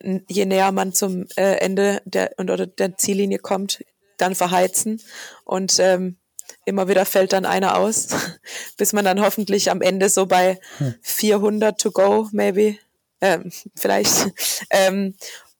[0.00, 3.84] je näher man zum äh, Ende der, oder der Ziellinie kommt,
[4.18, 5.00] dann verheizen.
[5.44, 6.16] Und ähm,
[6.64, 8.08] immer wieder fällt dann einer aus,
[8.76, 10.60] bis man dann hoffentlich am Ende so bei
[11.02, 12.76] 400 to go, maybe,
[13.20, 14.28] ähm, vielleicht,
[14.70, 15.14] ähm,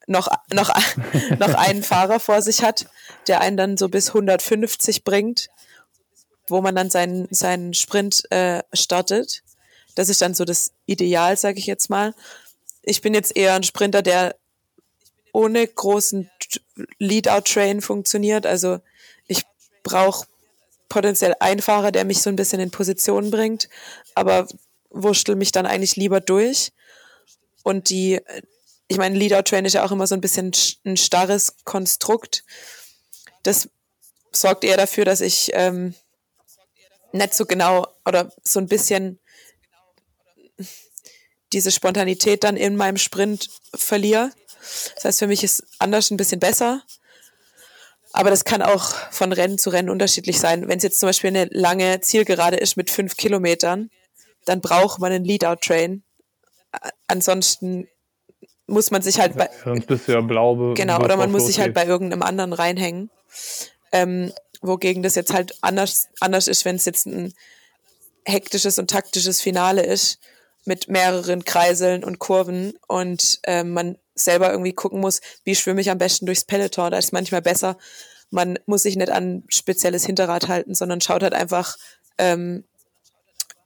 [0.07, 0.73] noch, noch,
[1.39, 2.87] noch einen Fahrer vor sich hat,
[3.27, 5.49] der einen dann so bis 150 bringt,
[6.47, 9.43] wo man dann seinen, seinen Sprint äh, startet.
[9.95, 12.13] Das ist dann so das Ideal, sage ich jetzt mal.
[12.81, 14.35] Ich bin jetzt eher ein Sprinter, der
[15.31, 16.29] ohne großen
[16.97, 18.45] Lead-Out-Train funktioniert.
[18.45, 18.79] Also
[19.27, 19.43] ich
[19.83, 20.25] brauche
[20.89, 23.69] potenziell Fahrer, der mich so ein bisschen in Position bringt,
[24.15, 24.47] aber
[24.89, 26.71] wurschtel mich dann eigentlich lieber durch.
[27.63, 28.19] Und die,
[28.87, 30.51] ich meine, Leader-Train ist ja auch immer so ein bisschen
[30.85, 32.43] ein starres Konstrukt.
[33.43, 33.69] Das
[34.31, 35.93] sorgt eher dafür, dass ich ähm,
[37.11, 39.19] nicht so genau oder so ein bisschen
[41.53, 44.31] diese Spontanität dann in meinem Sprint verliere.
[44.95, 46.83] Das heißt, für mich ist anders ein bisschen besser.
[48.19, 50.67] Aber das kann auch von Rennen zu Rennen unterschiedlich sein.
[50.67, 53.89] Wenn es jetzt zum Beispiel eine lange Zielgerade ist mit fünf Kilometern,
[54.43, 56.03] dann braucht man einen Lead-Out-Train.
[57.07, 57.87] Ansonsten
[58.67, 59.49] muss man sich halt bei.
[59.63, 60.73] Sonst bist du ja blau.
[60.73, 63.09] Genau, oder man muss sich halt bei irgendeinem anderen reinhängen.
[63.93, 67.33] Ähm, wogegen das jetzt halt anders, anders ist, wenn es jetzt ein
[68.25, 70.19] hektisches und taktisches Finale ist
[70.65, 75.89] mit mehreren Kreiseln und Kurven und ähm, man selber irgendwie gucken muss, wie schwimme ich
[75.89, 76.91] am besten durchs Peloton.
[76.91, 77.77] Da ist manchmal besser,
[78.31, 81.75] man muss sich nicht an spezielles Hinterrad halten, sondern schaut halt einfach,
[82.17, 82.63] ähm,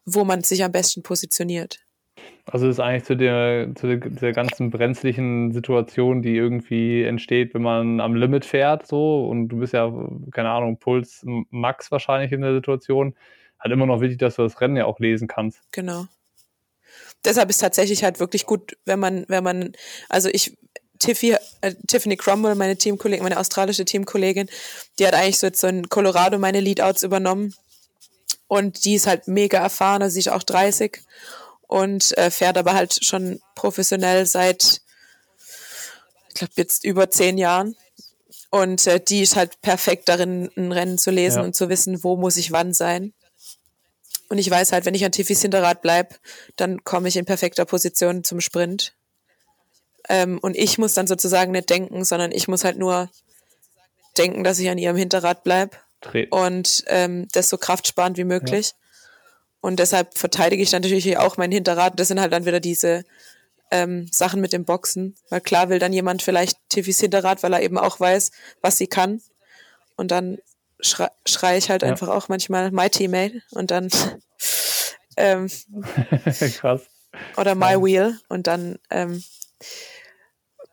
[0.05, 1.79] wo man sich am besten positioniert.
[2.45, 8.01] Also ist eigentlich zu der, zu der, ganzen brenzlichen Situation, die irgendwie entsteht, wenn man
[8.01, 9.91] am Limit fährt, so und du bist ja,
[10.31, 13.15] keine Ahnung, Puls Max wahrscheinlich in der Situation,
[13.59, 15.61] halt immer noch wichtig, dass du das Rennen ja auch lesen kannst.
[15.71, 16.05] Genau.
[17.25, 19.73] Deshalb ist tatsächlich halt wirklich gut, wenn man, wenn man,
[20.09, 20.57] also ich,
[20.99, 24.49] Tiffy, äh, Tiffany Cromwell, meine Teamkollegin, meine australische Teamkollegin,
[24.99, 27.53] die hat eigentlich so jetzt so in Colorado meine Leadouts übernommen.
[28.47, 31.01] Und die ist halt mega erfahren, also sie ist auch 30
[31.67, 34.81] und äh, fährt aber halt schon professionell seit,
[36.29, 37.75] ich glaube, jetzt über zehn Jahren.
[38.51, 41.43] Und äh, die ist halt perfekt darin, ein Rennen zu lesen ja.
[41.45, 43.13] und zu wissen, wo muss ich wann sein.
[44.33, 46.19] Und ich weiß halt, wenn ich an Tiffys Hinterrad bleib,
[46.55, 48.95] dann komme ich in perfekter Position zum Sprint.
[50.09, 53.11] Ähm, und ich muss dann sozusagen nicht denken, sondern ich muss halt nur
[54.17, 55.79] denken, dass ich an ihrem Hinterrad bleib
[56.31, 58.69] und ähm, das so kraftsparend wie möglich.
[58.69, 58.75] Ja.
[59.61, 61.99] Und deshalb verteidige ich natürlich auch mein Hinterrad.
[61.99, 63.05] Das sind halt dann wieder diese
[63.69, 65.15] ähm, Sachen mit dem Boxen.
[65.29, 68.31] Weil klar will dann jemand vielleicht Tiffys Hinterrad, weil er eben auch weiß,
[68.61, 69.21] was sie kann.
[69.95, 70.39] Und dann
[70.83, 71.89] schrei, schrei ich halt ja.
[71.89, 73.89] einfach auch manchmal My Teammate und dann
[75.17, 75.47] ähm,
[76.57, 76.89] Krass.
[77.37, 78.17] Oder My Wheel.
[78.29, 79.23] Und dann, ähm,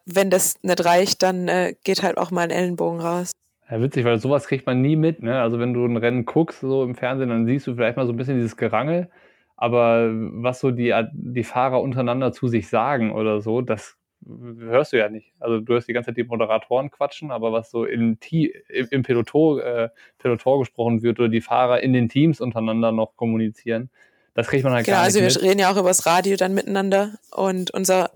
[0.06, 3.32] wenn das nicht reicht, dann äh, geht halt auch mal ein Ellenbogen raus.
[3.70, 5.22] Ja, witzig, weil sowas kriegt man nie mit.
[5.22, 5.40] Ne?
[5.40, 8.12] Also wenn du ein Rennen guckst, so im Fernsehen, dann siehst du vielleicht mal so
[8.12, 9.10] ein bisschen dieses Gerangel.
[9.56, 14.98] Aber was so die, die Fahrer untereinander zu sich sagen oder so, das hörst du
[14.98, 15.32] ja nicht.
[15.38, 19.02] Also du hörst die ganze Zeit die Moderatoren quatschen, aber was so im, im, im
[19.02, 23.90] Peloton, äh, Peloton gesprochen wird oder die Fahrer in den Teams untereinander noch kommunizieren,
[24.34, 25.42] Das kriegt man halt genau, gar nicht also wir mit.
[25.42, 28.10] reden ja auch übers Radio dann miteinander und unser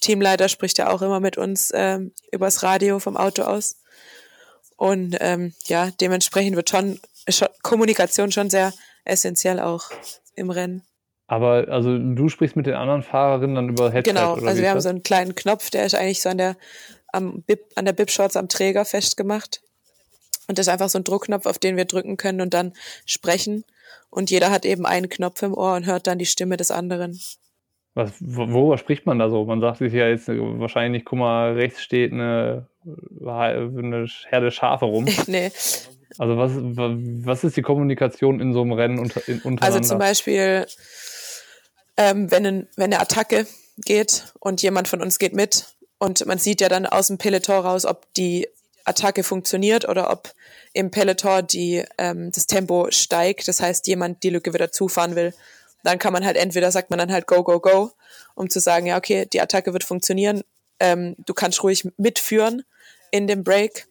[0.00, 3.76] Teamleiter spricht ja auch immer mit uns ähm, übers Radio vom Auto aus.
[4.76, 6.98] Und ähm, ja, dementsprechend wird schon,
[7.28, 8.72] schon Kommunikation schon sehr
[9.04, 9.90] essentiell auch
[10.34, 10.82] im Rennen.
[11.30, 14.68] Aber also du sprichst mit den anderen Fahrerinnen dann über Headset Genau, oder also wir
[14.68, 14.82] haben das?
[14.82, 16.56] so einen kleinen Knopf, der ist eigentlich so an der,
[17.12, 19.60] am Bib, an der Bib-Shorts am Träger festgemacht.
[20.48, 22.72] Und das ist einfach so ein Druckknopf, auf den wir drücken können und dann
[23.06, 23.64] sprechen.
[24.10, 27.20] Und jeder hat eben einen Knopf im Ohr und hört dann die Stimme des anderen.
[27.94, 29.44] Was, wo- worüber spricht man da so?
[29.44, 34.50] Man sagt sich ja jetzt äh, wahrscheinlich guck mal, rechts steht eine, äh, eine Herde
[34.50, 35.06] Schafe rum.
[35.28, 35.52] nee,
[36.18, 39.76] Also was, wa- was ist die Kommunikation in so einem Rennen unter, in, untereinander?
[39.76, 40.66] Also zum Beispiel,
[42.00, 43.46] ähm, wenn, ein, wenn eine Attacke
[43.76, 45.66] geht und jemand von uns geht mit
[45.98, 48.48] und man sieht ja dann aus dem Peloton raus, ob die
[48.86, 50.32] Attacke funktioniert oder ob
[50.72, 53.46] im Peloton die, ähm, das Tempo steigt.
[53.48, 55.34] Das heißt, jemand die Lücke wieder zufahren will.
[55.84, 57.92] Dann kann man halt entweder sagt man dann halt go, go, go,
[58.34, 60.42] um zu sagen, ja, okay, die Attacke wird funktionieren.
[60.78, 62.64] Ähm, du kannst ruhig mitführen
[63.10, 63.88] in dem Break.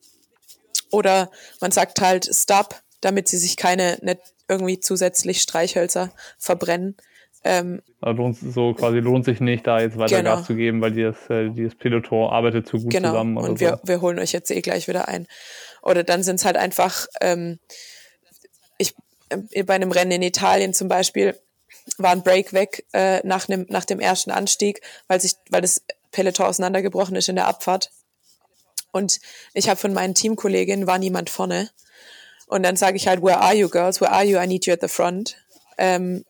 [0.90, 1.30] Oder
[1.62, 6.98] man sagt halt Stop, damit sie sich keine nicht irgendwie zusätzlich Streichhölzer verbrennen.
[7.44, 10.38] Ähm, Also lohnt, so quasi lohnt sich nicht, da jetzt weiter Genau.
[10.38, 13.10] Gas zu geben, weil dieses, äh, dieses Peloton arbeitet zu gut genau.
[13.10, 13.66] zusammen oder Und so.
[13.66, 15.28] wir, wir holen euch jetzt eh gleich wieder ein.
[15.82, 17.60] Oder dann sind es halt einfach, ähm,
[18.78, 18.94] ich,
[19.30, 21.40] äh, bei einem Rennen in Italien zum Beispiel,
[21.98, 25.82] war ein Break weg äh, nach, nem, nach dem ersten Anstieg, weil sich, weil das
[26.12, 27.92] Peloton auseinandergebrochen ist in der Abfahrt.
[28.92, 29.20] Und
[29.54, 31.70] ich habe von meinen Teamkolleginnen war niemand vorne.
[32.48, 34.02] Und dann sage ich halt, where are you girls?
[34.02, 34.40] Where are you?
[34.40, 35.38] I need you at the front.
[35.78, 36.26] Ähm,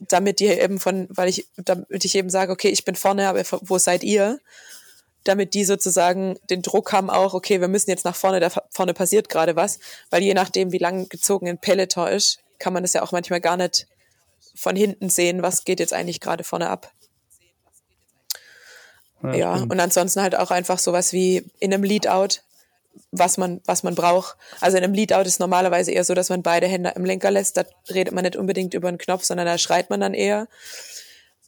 [0.00, 3.42] damit die eben von, weil ich, damit ich eben sage, okay, ich bin vorne, aber
[3.62, 4.40] wo seid ihr?
[5.24, 8.94] Damit die sozusagen den Druck haben auch, okay, wir müssen jetzt nach vorne, da vorne
[8.94, 9.78] passiert gerade was,
[10.08, 13.40] weil je nachdem, wie lang gezogen ein Peloton ist, kann man das ja auch manchmal
[13.40, 13.86] gar nicht
[14.54, 16.92] von hinten sehen, was geht jetzt eigentlich gerade vorne ab.
[19.22, 19.72] Ja, stimmt.
[19.72, 22.40] und ansonsten halt auch einfach sowas wie in einem Leadout,
[23.12, 24.36] was man, was man braucht.
[24.60, 27.56] Also in einem Leadout ist normalerweise eher so, dass man beide Hände im Lenker lässt.
[27.56, 30.48] Da redet man nicht unbedingt über einen Knopf, sondern da schreit man dann eher.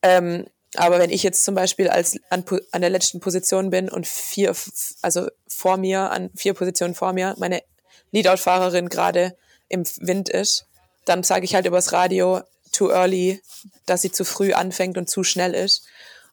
[0.03, 4.07] Ähm, aber wenn ich jetzt zum Beispiel als an, an der letzten Position bin und
[4.07, 4.55] vier,
[5.03, 7.63] also vor mir, an vier Positionen vor mir, meine
[8.11, 9.37] Leadout-Fahrerin gerade
[9.69, 10.67] im Wind ist,
[11.05, 13.43] dann sage ich halt übers Radio too early,
[13.87, 15.87] dass sie zu früh anfängt und zu schnell ist.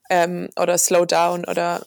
[0.10, 1.86] Ähm, oder slow down oder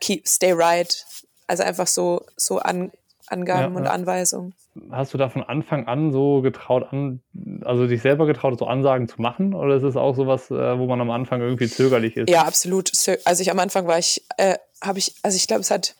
[0.00, 1.06] keep, stay right.
[1.46, 2.90] Also einfach so, so an,
[3.26, 3.86] Angaben Ja, und.
[3.86, 4.54] Anweisungen.
[4.90, 7.22] Hast du da von Anfang an so getraut an,
[7.64, 9.54] also dich selber getraut, so Ansagen zu machen?
[9.54, 12.28] Oder ist es auch sowas, äh, wo man am Anfang irgendwie zögerlich ist?
[12.28, 12.92] Ja, absolut.
[13.24, 15.94] Also ich am Anfang war ich, äh, habe ich, also ich glaube, es hat,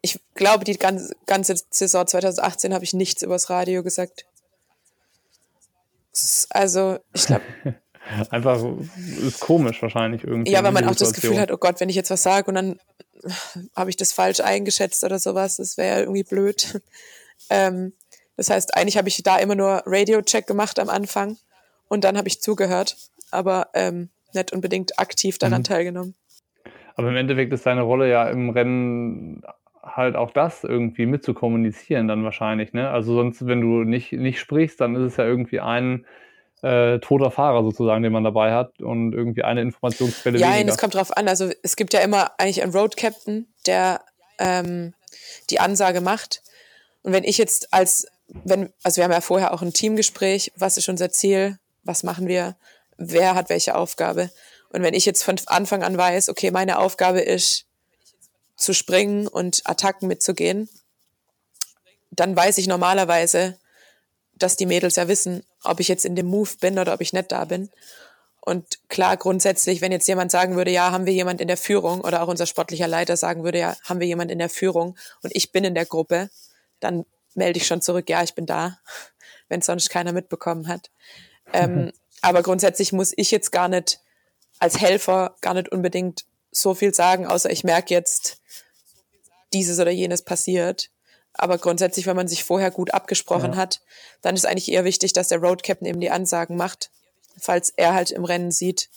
[0.00, 4.26] ich glaube, die ganze, ganze Saison 2018 habe ich nichts übers Radio gesagt.
[6.50, 7.42] Also ich glaube,
[8.30, 8.60] Einfach
[9.22, 10.50] ist komisch wahrscheinlich irgendwie.
[10.50, 11.12] ja, weil man auch das.
[11.12, 12.80] Gefühl hat, oh Gott, wenn ich jetzt was sage und dann
[13.76, 16.80] habe ich das falsch eingeschätzt oder sowas, das wäre ja irgendwie blöd.
[17.50, 17.92] Ähm,
[18.36, 21.36] das heißt, eigentlich habe ich da immer nur Radio-Check gemacht am Anfang
[21.88, 22.96] und dann habe ich zugehört,
[23.32, 25.64] aber ähm, nicht unbedingt aktiv daran Mhm.
[25.64, 26.14] teilgenommen.
[26.94, 29.42] Aber im Endeffekt ist deine Rolle ja im Rennen
[29.82, 32.90] halt auch das irgendwie mitzukommunizieren dann wahrscheinlich, ne?
[32.90, 36.06] Also sonst, wenn du nicht, nicht sprichst, dann ist es ja irgendwie ein
[36.62, 40.70] äh, toter Fahrer sozusagen, den man dabei hat und irgendwie eine Informationsquelle Ja, weniger.
[40.70, 41.28] es kommt drauf an.
[41.28, 44.00] Also es gibt ja immer eigentlich einen Road Captain, der
[44.38, 44.94] ähm,
[45.50, 46.42] die Ansage macht.
[47.02, 50.76] Und wenn ich jetzt als, wenn, also wir haben ja vorher auch ein Teamgespräch, was
[50.76, 52.56] ist unser Ziel, was machen wir,
[52.96, 54.30] wer hat welche Aufgabe.
[54.70, 57.66] Und wenn ich jetzt von Anfang an weiß, okay, meine Aufgabe ist
[58.56, 60.68] zu springen und Attacken mitzugehen,
[62.10, 63.58] dann weiß ich normalerweise,
[64.34, 67.12] dass die Mädels ja wissen, ob ich jetzt in dem Move bin oder ob ich
[67.12, 67.70] nicht da bin.
[68.40, 72.00] Und klar, grundsätzlich, wenn jetzt jemand sagen würde, ja, haben wir jemand in der Führung
[72.00, 75.30] oder auch unser sportlicher Leiter sagen würde, ja, haben wir jemand in der Führung und
[75.34, 76.28] ich bin in der Gruppe,
[76.80, 77.04] dann
[77.34, 78.78] melde ich schon zurück, ja, ich bin da,
[79.48, 80.90] wenn sonst keiner mitbekommen hat.
[81.52, 84.00] Ähm, aber grundsätzlich muss ich jetzt gar nicht
[84.58, 88.38] als Helfer gar nicht unbedingt so viel sagen, außer ich merke jetzt,
[89.52, 90.90] dieses oder jenes passiert.
[91.34, 93.56] Aber grundsätzlich, wenn man sich vorher gut abgesprochen Ja.
[93.56, 93.80] hat,
[94.20, 96.90] dann ist eigentlich eher wichtig, dass der Road Captain eben die Ansagen macht,
[97.38, 98.90] falls er halt im Rennen sieht,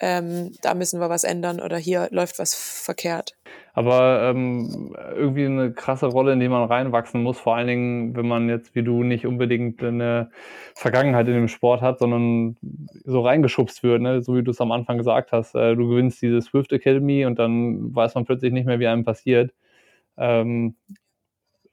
[0.00, 3.34] ähm, da müssen wir was ändern oder hier läuft was verkehrt.
[3.72, 8.26] Aber ähm, irgendwie eine krasse Rolle, in die man reinwachsen muss, vor allen Dingen, wenn
[8.26, 10.30] man jetzt wie du nicht unbedingt eine
[10.74, 12.56] Vergangenheit in dem Sport hat, sondern
[13.04, 14.20] so reingeschubst wird, ne?
[14.22, 15.54] so wie du es am Anfang gesagt hast.
[15.54, 19.04] Äh, du gewinnst diese Swift Academy und dann weiß man plötzlich nicht mehr, wie einem
[19.04, 19.52] passiert.
[20.16, 20.76] Ähm,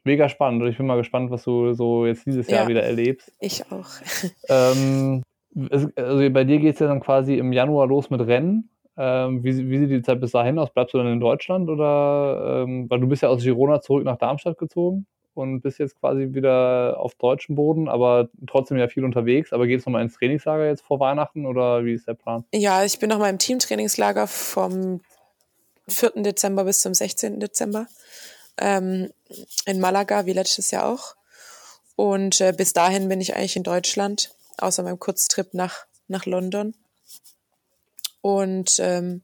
[0.03, 2.67] mega spannend und ich bin mal gespannt, was du so jetzt dieses Jahr Ja.
[2.67, 3.31] wieder erlebst.
[3.39, 3.87] Ich auch.
[4.49, 5.23] Ähm,
[5.69, 5.89] also
[6.29, 8.69] bei dir geht es ja dann quasi im Januar los mit Rennen.
[8.97, 10.71] Ähm, wie, wie, sieht die Zeit bis dahin aus?
[10.71, 14.17] Bleibst du dann in Deutschland oder ähm, weil du bist ja aus Girona zurück nach
[14.17, 19.53] Darmstadt gezogen und bist jetzt quasi wieder auf deutschem Boden, aber trotzdem ja viel unterwegs.
[19.53, 22.43] Aber geht es nochmal ins Trainingslager jetzt vor Weihnachten oder wie ist der Plan?
[22.53, 25.01] Ja, ich bin nochmal im Teamtrainingslager vom
[25.87, 26.11] 4.
[26.17, 27.39] Dezember bis zum 16.
[27.39, 27.87] Dezember
[28.61, 29.11] ähm,
[29.65, 31.15] in Malaga, wie letztes Jahr auch.
[31.95, 36.73] Und äh, bis dahin bin ich eigentlich in Deutschland, außer meinem Kurztrip nach, nach London.
[38.21, 39.23] Und ähm,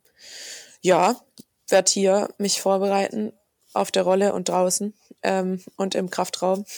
[0.82, 1.16] ja,
[1.70, 3.34] werde hier mich vorbereiten
[3.74, 6.66] auf der Rolle und draußen ähm, und im Kraftraum.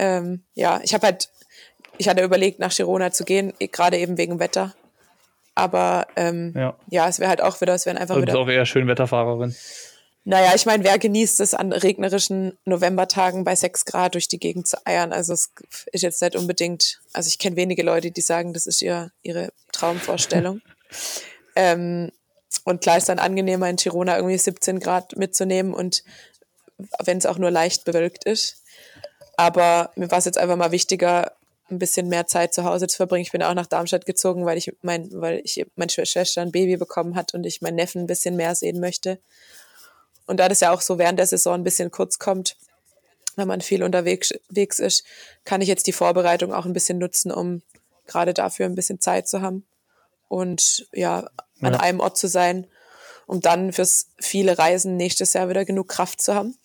[0.00, 1.28] Ähm, ja, ich habe halt,
[1.96, 4.72] ich hatte überlegt, nach Girona zu gehen, gerade eben wegen Wetter.
[5.56, 6.76] Aber ähm, ja.
[6.88, 7.08] ja.
[7.08, 8.32] es wäre halt auch wieder, es wären einfach also wieder.
[8.32, 9.56] Du bist auch eher schön Wetterfahrerin.
[10.28, 14.68] Naja, ich meine, wer genießt es an regnerischen Novembertagen bei 6 Grad durch die Gegend
[14.68, 15.14] zu eiern?
[15.14, 15.54] Also es
[15.90, 19.54] ist jetzt nicht unbedingt, also ich kenne wenige Leute, die sagen, das ist ihr, ihre
[19.72, 20.60] Traumvorstellung.
[21.56, 22.12] ähm,
[22.64, 26.04] und klar ist dann angenehmer in Girona irgendwie 17 Grad mitzunehmen und
[27.02, 28.62] wenn es auch nur leicht bewölkt ist.
[29.38, 31.32] Aber mir war es jetzt einfach mal wichtiger,
[31.70, 33.22] ein bisschen mehr Zeit zu Hause zu verbringen.
[33.22, 36.76] Ich bin auch nach Darmstadt gezogen, weil ich mein, weil ich meine Schwester ein Baby
[36.76, 39.18] bekommen hat und ich meinen Neffen ein bisschen mehr sehen möchte.
[40.28, 42.56] Und da das ja auch so während der Saison ein bisschen kurz kommt,
[43.36, 44.30] wenn man viel unterwegs
[44.78, 45.04] ist,
[45.44, 47.62] kann ich jetzt die Vorbereitung auch ein bisschen nutzen, um
[48.06, 49.66] gerade dafür ein bisschen Zeit zu haben
[50.28, 51.80] und ja, an ja.
[51.80, 52.66] einem Ort zu sein,
[53.26, 56.56] um dann fürs viele Reisen nächstes Jahr wieder genug Kraft zu haben.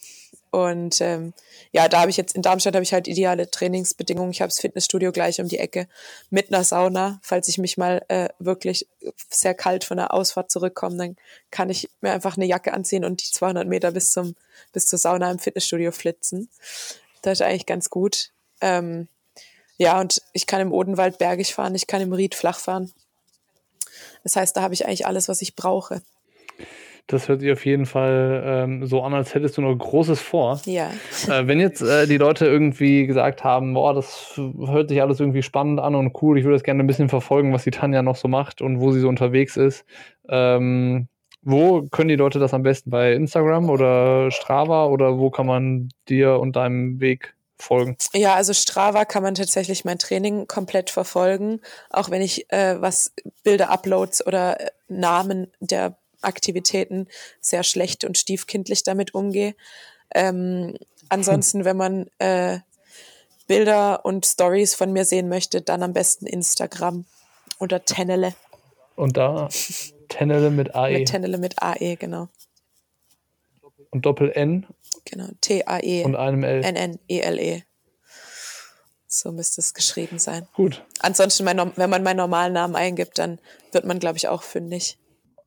[0.53, 1.33] Und ähm,
[1.71, 4.29] ja, da habe ich jetzt in Darmstadt habe ich halt ideale Trainingsbedingungen.
[4.29, 5.87] Ich habe das Fitnessstudio gleich um die Ecke
[6.29, 7.19] mit einer Sauna.
[7.23, 8.87] Falls ich mich mal äh, wirklich
[9.31, 11.15] sehr kalt von der Ausfahrt zurückkomme, dann
[11.49, 14.35] kann ich mir einfach eine Jacke anziehen und die 200 Meter bis zum
[14.71, 16.49] bis zur Sauna im Fitnessstudio flitzen.
[17.23, 18.29] Das ist eigentlich ganz gut.
[18.61, 19.07] Ähm,
[19.77, 22.93] ja, und ich kann im Odenwald bergig fahren, ich kann im Ried flach fahren.
[24.23, 26.03] Das heißt, da habe ich eigentlich alles, was ich brauche.
[27.07, 30.61] Das hört sich auf jeden Fall ähm, so an, als hättest du noch Großes vor.
[30.65, 30.89] Ja.
[31.27, 35.43] Äh, wenn jetzt äh, die Leute irgendwie gesagt haben, boah, das hört sich alles irgendwie
[35.43, 38.15] spannend an und cool, ich würde das gerne ein bisschen verfolgen, was die Tanja noch
[38.15, 39.85] so macht und wo sie so unterwegs ist.
[40.29, 41.07] Ähm,
[41.41, 42.89] wo können die Leute das am besten?
[42.89, 47.97] Bei Instagram oder Strava oder wo kann man dir und deinem Weg folgen?
[48.13, 53.13] Ja, also Strava kann man tatsächlich mein Training komplett verfolgen, auch wenn ich äh, was
[53.43, 57.07] Bilder, Uploads oder äh, Namen der Aktivitäten
[57.41, 59.55] sehr schlecht und stiefkindlich damit umgehe.
[60.13, 60.77] Ähm,
[61.09, 62.59] ansonsten, wenn man äh,
[63.47, 67.05] Bilder und Stories von mir sehen möchte, dann am besten Instagram
[67.59, 68.33] oder Tennele.
[68.95, 69.49] Und da
[70.09, 70.99] Tennele mit AE.
[70.99, 72.29] Mit Tennele mit AE, genau.
[73.89, 74.65] Und Doppel N.
[75.05, 76.03] Genau, T-A-E.
[76.03, 76.63] Und einem L.
[76.63, 77.57] N-N-E-L-E.
[77.57, 77.63] -E.
[79.07, 80.47] So müsste es geschrieben sein.
[80.55, 80.83] Gut.
[80.99, 83.39] Ansonsten, mein, wenn man meinen normalen Namen eingibt, dann
[83.71, 84.97] wird man, glaube ich, auch fündig.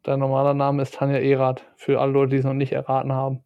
[0.07, 3.43] Dein normaler Name ist Tanja Erath, für alle Leute, die es noch nicht erraten haben.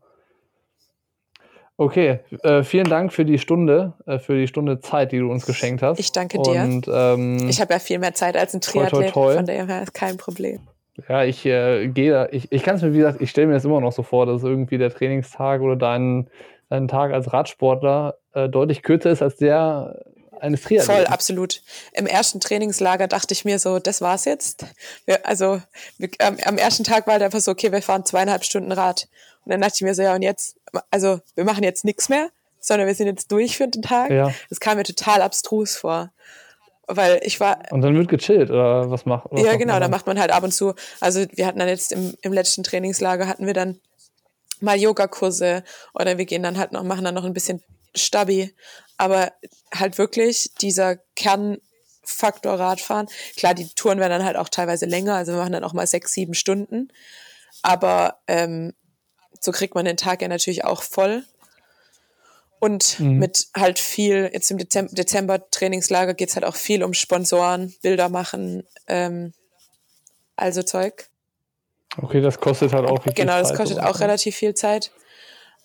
[1.78, 5.46] Okay, äh, vielen Dank für die Stunde, äh, für die Stunde Zeit, die du uns
[5.46, 5.98] geschenkt hast.
[5.98, 6.60] Ich danke dir.
[6.60, 9.34] Und, ähm, ich habe ja viel mehr Zeit als ein Triathlet, toi, toi, toi.
[9.36, 10.60] von daher ist kein Problem.
[11.08, 13.54] Ja, ich äh, gehe da, ich, ich kann es mir, wie gesagt, ich stelle mir
[13.54, 16.28] das immer noch so vor, dass irgendwie der Trainingstag oder dein,
[16.68, 20.04] dein Tag als Radsportler äh, deutlich kürzer ist als der
[20.42, 21.04] eines Triathleten.
[21.04, 21.62] Voll, absolut.
[21.92, 24.66] Im ersten Trainingslager dachte ich mir so, das war's jetzt.
[25.06, 25.60] Wir, also
[25.98, 29.08] wir, ähm, am ersten Tag war halt einfach so, okay, wir fahren zweieinhalb Stunden Rad.
[29.44, 30.56] Und dann dachte ich mir so, ja, und jetzt,
[30.90, 32.28] also wir machen jetzt nichts mehr,
[32.60, 34.10] sondern wir sind jetzt durch für den Tag.
[34.10, 34.32] Ja.
[34.48, 36.10] Das kam mir total abstrus vor.
[36.86, 37.58] Weil ich war.
[37.70, 40.42] Und dann wird gechillt, oder was macht was Ja, genau, da macht man halt ab
[40.42, 40.74] und zu.
[40.98, 43.78] Also wir hatten dann jetzt im, im letzten Trainingslager hatten wir dann
[44.60, 45.62] mal Yogakurse
[45.94, 47.62] oder wir gehen dann halt noch, machen dann noch ein bisschen
[47.94, 48.54] Stabi
[49.00, 49.32] aber
[49.74, 53.08] halt wirklich dieser Kernfaktor Radfahren.
[53.34, 55.86] Klar, die Touren werden dann halt auch teilweise länger, also wir machen dann auch mal
[55.86, 56.92] sechs, sieben Stunden.
[57.62, 58.74] Aber ähm,
[59.40, 61.24] so kriegt man den Tag ja natürlich auch voll.
[62.58, 63.16] Und mhm.
[63.16, 68.10] mit halt viel, jetzt im Dezember, Dezember Trainingslager geht's halt auch viel um Sponsoren, Bilder
[68.10, 69.32] machen, ähm,
[70.36, 71.08] also Zeug.
[71.96, 74.90] Okay, das kostet halt auch viel Genau, das kostet auch relativ viel Zeit.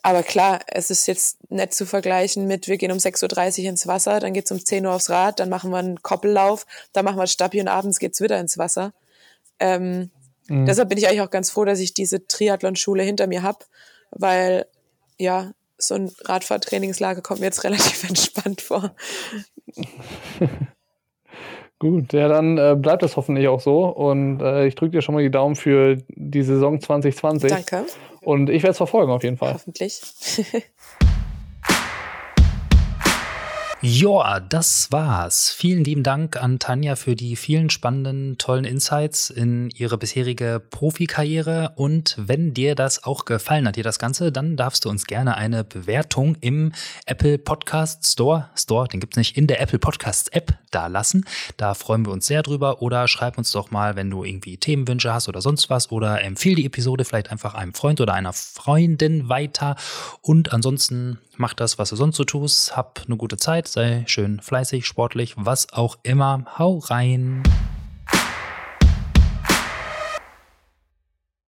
[0.05, 3.87] Aber klar, es ist jetzt nett zu vergleichen mit, wir gehen um 6.30 Uhr ins
[3.87, 7.17] Wasser, dann geht's um 10 Uhr aufs Rad, dann machen wir einen Koppellauf, dann machen
[7.17, 8.93] wir Stabi und abends geht's wieder ins Wasser.
[9.57, 10.11] Ähm,
[10.47, 10.67] mhm.
[10.67, 13.65] Deshalb bin ich eigentlich auch ganz froh, dass ich diese Triathlon-Schule hinter mir habe,
[14.11, 14.67] weil
[15.17, 18.95] ja, so ein Radfahrtrainingslager kommt mir jetzt relativ entspannt vor.
[21.79, 23.85] Gut, ja, dann äh, bleibt das hoffentlich auch so.
[23.85, 27.49] Und äh, ich drücke dir schon mal die Daumen für die Saison 2020.
[27.49, 27.85] Danke.
[28.21, 29.53] Und ich werde es verfolgen auf jeden Fall.
[29.53, 30.01] Hoffentlich.
[33.87, 35.51] Ja, das war's.
[35.51, 41.73] Vielen lieben Dank an Tanja für die vielen spannenden, tollen Insights in ihre bisherige Profikarriere.
[41.75, 45.37] Und wenn dir das auch gefallen hat, dir das Ganze, dann darfst du uns gerne
[45.37, 46.71] eine Bewertung im
[47.05, 51.23] Apple Podcast Store, Store, den gibt's nicht, in der Apple Podcasts App da lassen.
[51.57, 52.81] Da freuen wir uns sehr drüber.
[52.81, 55.91] Oder schreib uns doch mal, wenn du irgendwie Themenwünsche hast oder sonst was.
[55.91, 59.75] Oder empfehle die Episode vielleicht einfach einem Freund oder einer Freundin weiter.
[60.21, 62.75] Und ansonsten mach das, was du sonst so tust.
[62.75, 66.45] Hab eine gute Zeit sei schön fleißig, sportlich, was auch immer.
[66.57, 67.43] Hau rein!